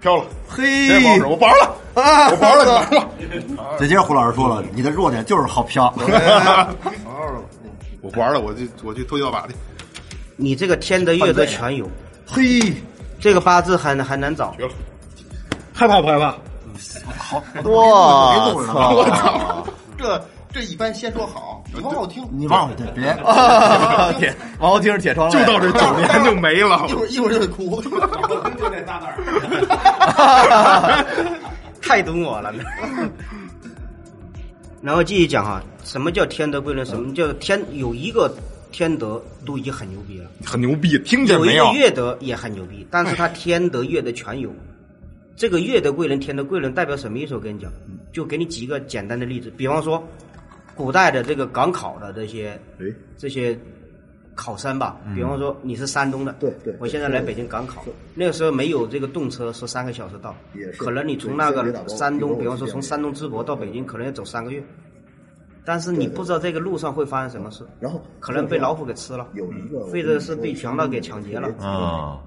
[0.00, 2.64] 飘了，嘿我玩了，啊我玩了，
[3.16, 3.26] 你
[3.56, 5.92] 玩了， 这接着胡老师说了，你的弱点就是好飘。
[8.02, 9.54] 我玩了，我就我去偷鸡盗把去，
[10.36, 11.88] 你这个天德月德全有，
[12.26, 12.42] 嘿，
[13.20, 14.52] 这个八字还还难找。
[14.58, 14.72] 绝了，
[15.72, 16.34] 害怕不害怕？
[17.16, 17.40] 好，
[17.70, 18.48] 哇！
[18.52, 19.64] 我操，
[19.96, 20.20] 这
[20.54, 22.24] 这一般先说好，往后听。
[22.30, 23.02] 你往后 听别
[24.20, 27.82] 铁往后听是铁窗就到这九年就没了 一，会儿一会儿就得哭。
[31.82, 32.54] 太懂我了。
[34.80, 36.86] 然后继续讲哈，什么叫天德贵人？
[36.86, 37.60] 什么叫天？
[37.72, 38.32] 有一个
[38.70, 41.80] 天德都已经很牛逼了，很牛逼，听见没有有一个？
[41.80, 44.48] 月德也很牛逼，但是他天德月德全有。
[45.34, 47.34] 这个月德贵人、天德贵人代表什么意思？
[47.34, 47.68] 我跟你讲，
[48.12, 50.00] 就给你举一个简单的例子，比方说，
[50.76, 52.60] 古代的这个赶考的这些
[53.16, 53.58] 这些
[54.34, 60.34] 考生吧，比方说你是山东的，对对我现在来北京赶考，那个时候没有这个动车，说三个小时到，
[60.76, 64.60] 可能你从那个山东，比方说从山东淄博到北京，可能要走三个月，
[65.64, 72.20] 但是你不知道这个路上会发生什么事，然后可能被老虎给吃了，有一个或者是被强盗给抢劫了，啊，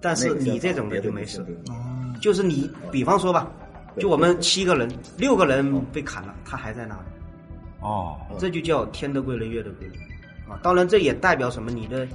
[0.00, 1.44] 但是你这种的就没事，
[2.22, 3.50] 就是你，比方说吧，
[3.98, 7.00] 就我们七个人，六个人被砍了，他还在那里，
[7.80, 9.96] 哦，这就叫天的贵人，月的贵人
[10.48, 10.58] 啊。
[10.62, 11.70] 当然，这也代表什么？
[11.70, 12.06] 你的，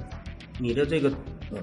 [0.58, 1.10] 你的这个，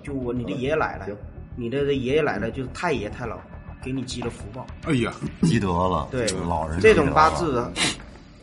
[0.03, 1.07] 就我你的爷爷奶奶，
[1.55, 3.35] 你的爷爷奶奶就是太爷太姥，
[3.83, 4.65] 给你积了福报。
[4.85, 7.71] 哎呀，积德了，对，老人这种八字啊，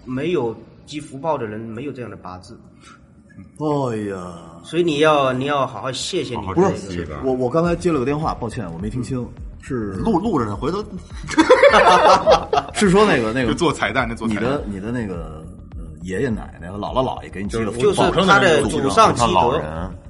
[0.04, 0.56] 没有
[0.86, 2.58] 积福报的人没有这样的八字，
[3.58, 4.16] 哎呀，
[4.62, 6.62] 所以你要你要好好谢谢你不。
[6.76, 9.28] 是我我刚才接了个电话，抱歉我没听清，
[9.60, 10.84] 是录录着呢，回头
[12.74, 15.44] 是说那个那个就做彩蛋，那做你彩蛋的，你的那个呃
[16.08, 19.60] 爷爷奶奶和姥姥姥爷给你积了福就是他的祖上积德，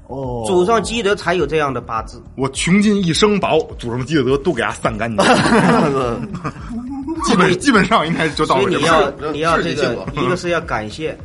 [0.07, 2.23] 哦，祖上积德才有这样的八字。
[2.37, 5.19] 我穷尽一生把祖上积的德都给他散干净，
[7.27, 9.11] 基本基本上应该就到了这所以你要。
[9.33, 11.19] 你要这个一个是要感谢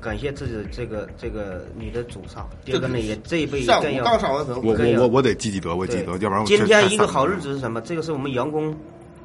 [0.00, 7.80] 感谢自己的这个这个你的祖上，第二个呢也这一辈更要刚上完坟，我我我我得积积德，我积对德，要不然我今天一个好日子是什么？
[7.80, 8.76] 这个是我们杨公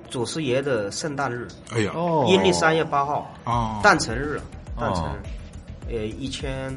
[0.09, 2.25] 祖师爷的圣诞日，哎呀，哦。
[2.27, 3.79] 阴历三月八号，哦。
[3.83, 4.41] 诞辰日，
[4.77, 6.73] 诞辰日，呃，一千，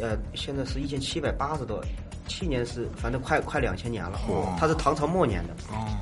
[0.00, 1.82] 呃，现在是一千七百八十多，
[2.28, 4.18] 去年是反正快快两千年了，
[4.58, 5.98] 它是唐朝末年的，哦，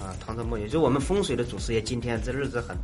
[0.00, 2.76] 啊，唐朝末年，就我们风水的祖师爷，今天这日子很，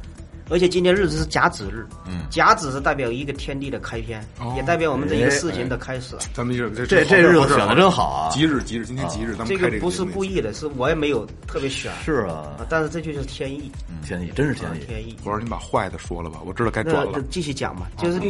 [0.49, 4.25] 而且今天日子是甲子日，嗯，甲子是代表一个天地的开篇，
[4.57, 6.15] 也代表我们这一个事情的开始。
[6.33, 8.31] 咱们这这这这日子选的真好啊！
[8.31, 11.93] 吉日吉日，今天吉日，咱们开个这个不是故意的，是我也没有特别选。
[12.05, 13.71] 是啊，啊，但是这就是天意，
[14.05, 14.79] 天意真是天意。
[14.79, 15.17] 啊天意。
[15.25, 17.21] 我说你把坏的说了吧，我知道该那转了。
[17.29, 18.21] 继续讲嘛，就是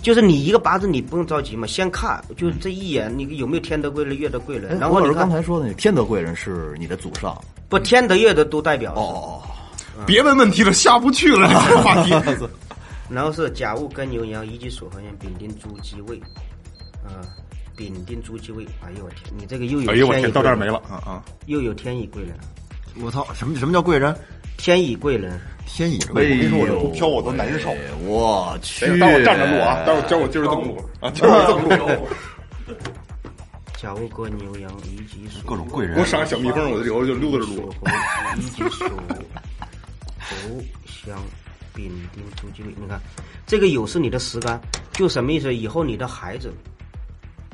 [0.00, 7.36] 就是你一个八字你不用着急嘛，先看就这一眼你有没有天德贵人、月德贵人，然后你刚才说的那天德贵人是你的祖上，
[7.68, 9.42] 不天德月德都代表哦哦，
[10.06, 12.12] 别问问题了，下不去了，这个话题。
[13.10, 16.18] 然后是甲戊庚牛羊乙己属合相丙丁猪鸡未，
[17.04, 17.20] 啊，
[17.76, 21.22] 丙丁猪鸡未，哎呦我天，你这个又有哎呦我天，到这儿没了，啊啊！
[21.46, 22.34] 又有天乙贵人，
[23.00, 24.16] 我操，什么什么叫贵人？
[24.56, 27.74] 天乙贵人，天乙哎贵人，说我这不飘我都难受。
[28.06, 28.98] 我去！
[28.98, 32.08] 待会儿站着录啊，待会儿教我今儿这么录啊，今儿这么录。
[33.76, 37.74] 甲戊庚牛羊乙己属各种贵人给我赏小蜜蜂，我就以后就溜达着录属。
[37.84, 37.86] 猴，
[38.38, 38.88] 乙己属
[40.24, 41.18] 猴相
[41.74, 43.00] 丙丁猪鸡未，你看
[43.46, 44.60] 这个酉是你的时干，
[44.92, 45.54] 就什么意思？
[45.54, 46.52] 以后你的孩子，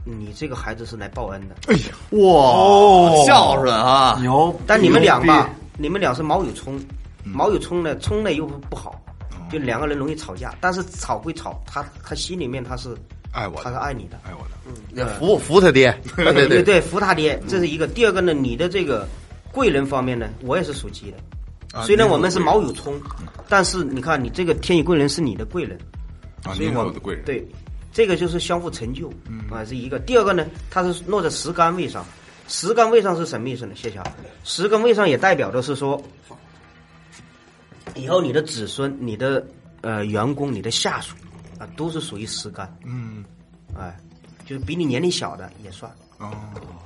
[0.04, 1.56] 你这个孩子是来报恩的。
[1.68, 4.16] 哎呀，哇，孝顺啊！
[4.20, 6.80] 牛，但你们俩吧，，你们俩是卯酉冲，
[7.24, 9.02] 卯酉冲呢，冲呢又不好，
[9.50, 10.54] 就两个人容易吵架。
[10.60, 12.96] 但是吵归吵，他他心里面他是
[13.32, 14.50] 爱我，他是爱你的，爱我的。
[14.94, 17.88] 嗯服服他爹， 对，对对，服他爹，这是一个。
[17.88, 19.08] 第二个呢，你的这个
[19.50, 21.16] 贵人方面呢，我也是属鸡的。
[21.72, 23.00] 啊虽然我们是卯有冲，
[23.48, 25.78] 但是你看你这个天乙贵人是你的贵人，
[26.44, 27.24] 啊，是所以我贵人。
[27.24, 27.46] 对，
[27.92, 29.08] 这个就是相互成就，
[29.50, 29.98] 啊，是一个。
[29.98, 32.04] 第二个呢，它是落在十干位上，
[32.48, 33.72] 十干位上是什么意思呢？
[33.76, 36.02] 谢谢啊，十干位上也代表的是说，
[37.94, 39.46] 以后你的子孙、你的
[39.82, 41.14] 呃员工、你的下属
[41.58, 43.24] 啊，都是属于十干，嗯，
[43.78, 43.96] 哎，
[44.44, 45.90] 就是比你年龄小的也算。
[46.20, 46.30] 哦，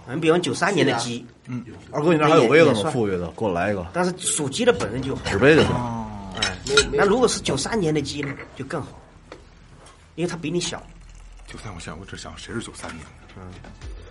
[0.09, 2.91] 你，比方九三年的鸡，嗯二哥，你那还有杯子吗？
[2.91, 5.71] 富裕的，给我来一个但是属鸡的本身就好，纸杯就行。
[6.41, 6.57] 哎，
[6.93, 8.99] 那如果是九三年的鸡呢，就更好，
[10.15, 10.83] 因为它比你小。
[11.47, 13.11] 九三，我想我只想谁是九三年的？
[13.37, 13.43] 嗯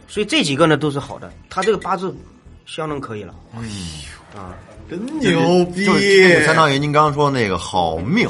[0.05, 1.33] 所以这几个呢都是好的。
[1.49, 2.15] 他这个八字
[2.67, 3.33] 相当可以了。
[4.89, 5.85] 真牛逼！
[6.45, 8.27] 相当于您刚刚说那个好命，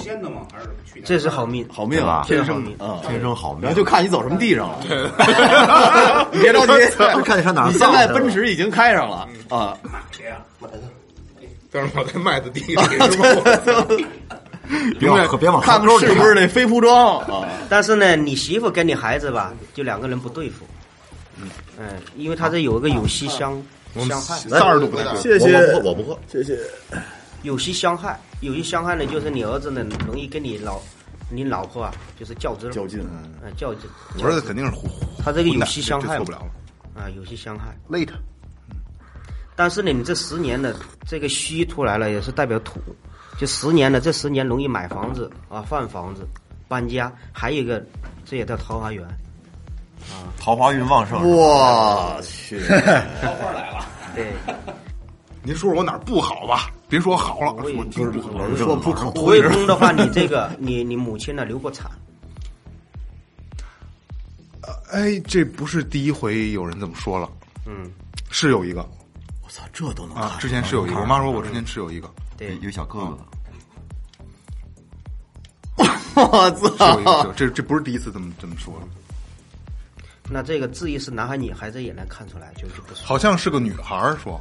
[1.04, 2.76] 这是好命，好命啊，天生好命。
[2.78, 3.02] 啊！
[3.08, 3.76] 天生好命然后。
[3.76, 6.28] 就看你走什么地上了。
[6.32, 6.74] 你别着急，
[7.26, 9.78] 看你上哪儿你现在奔驰已经开上了啊！
[11.72, 13.88] 但是我在麦子地里是吧？
[15.00, 17.48] 别往别往看看是不是那非铺装啊？
[17.68, 20.66] 但是呢，你媳妇跟你孩子吧，就两个人不对付。
[21.38, 21.50] 嗯，
[22.16, 23.62] 因为他这有一个有息相
[24.02, 25.22] 相害，三十度不太对。
[25.22, 26.20] 谢谢，我不喝，我不喝。
[26.28, 26.60] 谢谢。
[27.44, 30.80] 有些相害，有些相害呢，就是你儿子呢容易跟你老
[31.30, 33.90] 你老婆啊，就是较真，较劲，啊较劲。
[34.18, 34.88] 我儿子肯定是胡，
[35.24, 37.02] 他这个有混蛋息相害这错不了了。
[37.02, 37.78] 啊，有些相害。
[37.90, 38.14] late，
[39.56, 40.76] 但是呢，你这十年的，
[41.06, 42.80] 这个虚出来了，也是代表土。
[43.38, 46.26] 就十年了，这十年容易买房子啊，换房子、
[46.68, 47.84] 搬家，还有一个，
[48.24, 49.06] 这也叫桃花源。
[50.40, 52.60] 桃花运旺盛，我去，
[53.22, 53.86] 桃花来了
[54.16, 54.34] 对，
[55.42, 56.70] 您说说我哪儿不好吧？
[56.90, 58.12] 别说好了，我也我听
[58.58, 61.90] 说不可土未宫的话，你这个， 你你母亲呢流过产，
[64.92, 67.30] 哎，这不是第一回有人这么说了，
[67.66, 67.92] 嗯，
[68.30, 68.88] 是有一个。
[69.42, 73.18] 我操，这都能啊，之前是有一个，我妈说我之前是有一个，对，有小哥哥，
[76.22, 77.32] 我操！
[77.36, 78.74] 这这不是第一次这么这么说。
[78.76, 78.88] 了，
[80.30, 84.40] 那这个质疑是男孩女孩，这也能看出来，就是不说，好像是个女孩儿说。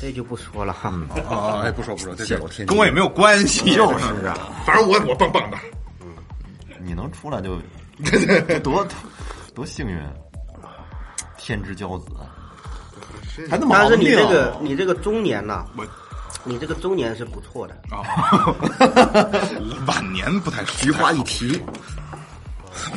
[0.00, 0.72] 这就不说了。
[0.72, 0.88] 哈。
[1.28, 5.56] 啊，哎，不说不说，这这我天跟我也没有关系，就是啊，反正我我棒棒的，
[6.00, 6.08] 嗯。
[6.80, 7.58] 你能出来就
[8.60, 8.86] 多
[9.54, 9.98] 多幸运，
[11.36, 12.06] 天之骄子。
[13.48, 15.86] 还那么但是你这个你这个中年呐，我
[16.44, 18.04] 你这个中年是不错的，啊，
[19.86, 21.58] 晚年不太菊花一提，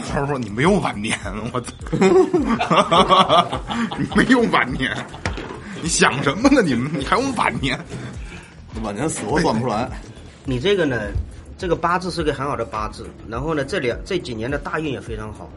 [0.08, 1.18] 他说你没有晚年，
[1.54, 1.72] 我操，
[3.98, 4.96] 你没有晚年，
[5.82, 6.62] 你想什么呢？
[6.62, 7.80] 你们你还有晚年？
[8.84, 9.90] 晚年死活算不出来。
[10.44, 11.00] 你这个呢，
[11.58, 15.50] 这个八字是个很好的八字，然后呢，这两这几年的大运也非常好，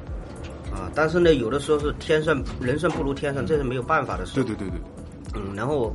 [0.73, 4.35] 啊，但是呢，有的时候是天算人算不如天算，这是没有办法的事。
[4.35, 4.81] 对对对对，
[5.35, 5.95] 嗯，然后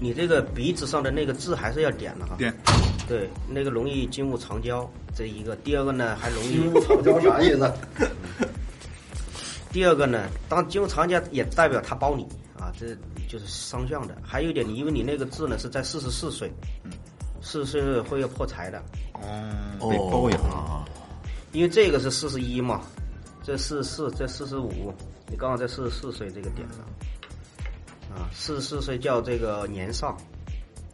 [0.00, 2.34] 你这个鼻子上的那个痣还是要点的哈。
[2.36, 2.54] 点
[3.08, 5.54] 对，那个容易金木藏娇，这一个。
[5.56, 6.54] 第二个呢，还容易。
[6.54, 7.72] 金屋藏娇啥意思？
[9.72, 12.24] 第二个呢，当金木藏娇也代表他包你
[12.58, 12.96] 啊，这
[13.28, 14.16] 就是双向的。
[14.22, 16.50] 还有一点，你因为你那个字呢是在四十四岁，
[17.42, 18.82] 四十岁会要破财的，
[19.80, 20.84] 哦被包养啊，
[21.52, 22.80] 因为这个是四十一嘛，
[23.42, 24.92] 这四十四，这四十五，
[25.28, 26.78] 你刚好在四十四岁这个点上，
[28.16, 30.16] 啊，四十四岁叫这个年上，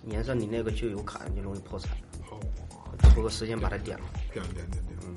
[0.03, 1.90] 年上你那个就有坎，就容易破产。
[2.28, 2.38] 好，
[3.14, 4.05] 抽个时间把它点了。
[4.32, 5.14] 点点点点，嗯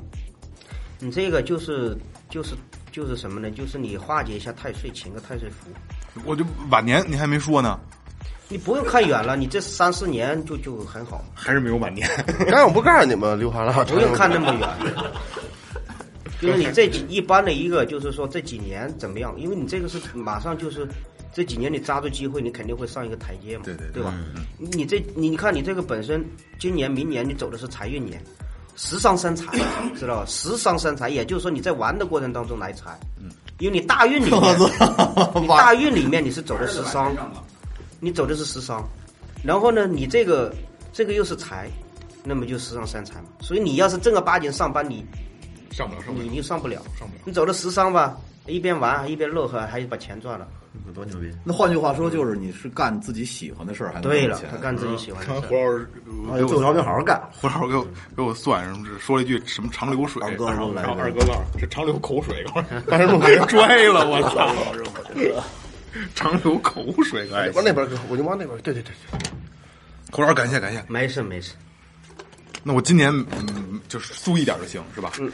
[0.98, 1.96] 你这个就是
[2.30, 2.56] 就是
[2.92, 3.52] 就是什么呢？
[3.52, 5.70] 就是你化解一下太岁，请个太岁符。
[6.24, 7.78] 我就晚年你还没说呢，
[8.48, 12.10] 你不用看远了，你这三四年就就很好，还是没有晚年。
[12.40, 14.70] 刚才我不告诉你们，刘华了，不用看那么远。
[16.42, 19.34] 就是你这几一般的一个，就是说这几年怎么样？
[19.38, 20.88] 因为你这个是马上就是
[21.36, 24.14] 这几年你抓住机会，你肯定会上一个台阶嘛，对对对对吧？
[24.58, 26.24] 你这你你看你这个本身
[26.58, 28.24] 今年明年你走的是财运年，
[28.78, 29.52] 时伤生财，
[29.98, 30.26] 知道吧？
[30.32, 33.30] 时伤生财，也就是说你在玩的过程当中来财，嗯，
[33.60, 34.58] 因为你大运里面，
[35.42, 37.14] 你大运里面你是走的时伤，
[38.00, 38.82] 你走的是时伤，
[39.44, 40.56] 然后呢，你这个
[40.94, 41.70] 这个又是财，
[42.24, 43.28] 那么就时伤生财嘛。
[43.42, 45.06] 所以你要是正儿八经上班，你
[45.70, 47.22] 上不了，上不了你，你上不了，上不了。
[47.26, 48.18] 你走的时伤吧，
[48.48, 50.48] 一边玩一边乐呵，还把钱赚了。
[50.94, 51.32] 多牛逼！
[51.44, 55.88] 那换句话说，就是你是干自己喜欢的事儿，还能对了，他干自己喜欢的看事胡老师
[56.32, 57.22] 啊，有条件好好干。
[57.32, 58.88] 胡老师给我给我算什么？
[59.00, 62.46] 说了一句什么长流水，二哥然后二哥告诉我这长流口水，
[62.88, 65.44] 当时都给人拽了，我操！
[66.14, 68.58] 长流口水，哎，往那边搁，我就往那边。
[68.60, 69.30] 对对对对，
[70.12, 70.84] 胡老师感谢感谢。
[70.90, 71.54] 没事没事，
[72.64, 75.14] 那我今年嗯就是素一点就行，是吧？
[75.20, 75.32] 嗯，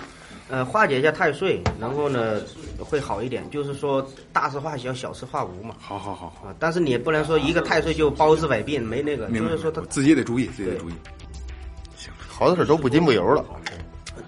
[0.51, 2.41] 呃，化解一下太岁，然后呢
[2.77, 3.49] 会好一点。
[3.49, 5.73] 就是说大事化小，小事化无嘛。
[5.79, 10.93] 好好好好，啊，但是你也不能说一个太岁就包治百病，没那个，就是说他自己也得注意，自己得注意。
[12.27, 13.45] 好多事都不进不油了。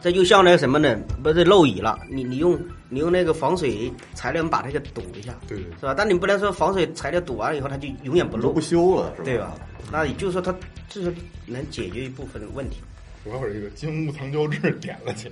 [0.01, 0.97] 这就像那个什么呢？
[1.21, 2.57] 不是漏雨了，你你用
[2.87, 5.93] 你用那个防水材料把它给堵一下，对对是吧？
[5.93, 9.25] 但你不能说防水材料堵完了以后它就永远不漏不，修了，是吧？
[9.25, 9.55] 对吧？
[9.91, 10.55] 那也就是说它
[10.87, 11.13] 就是
[11.45, 12.77] 能解决一部分的问题。
[13.25, 15.31] 我要是这个金屋藏娇痣点了去。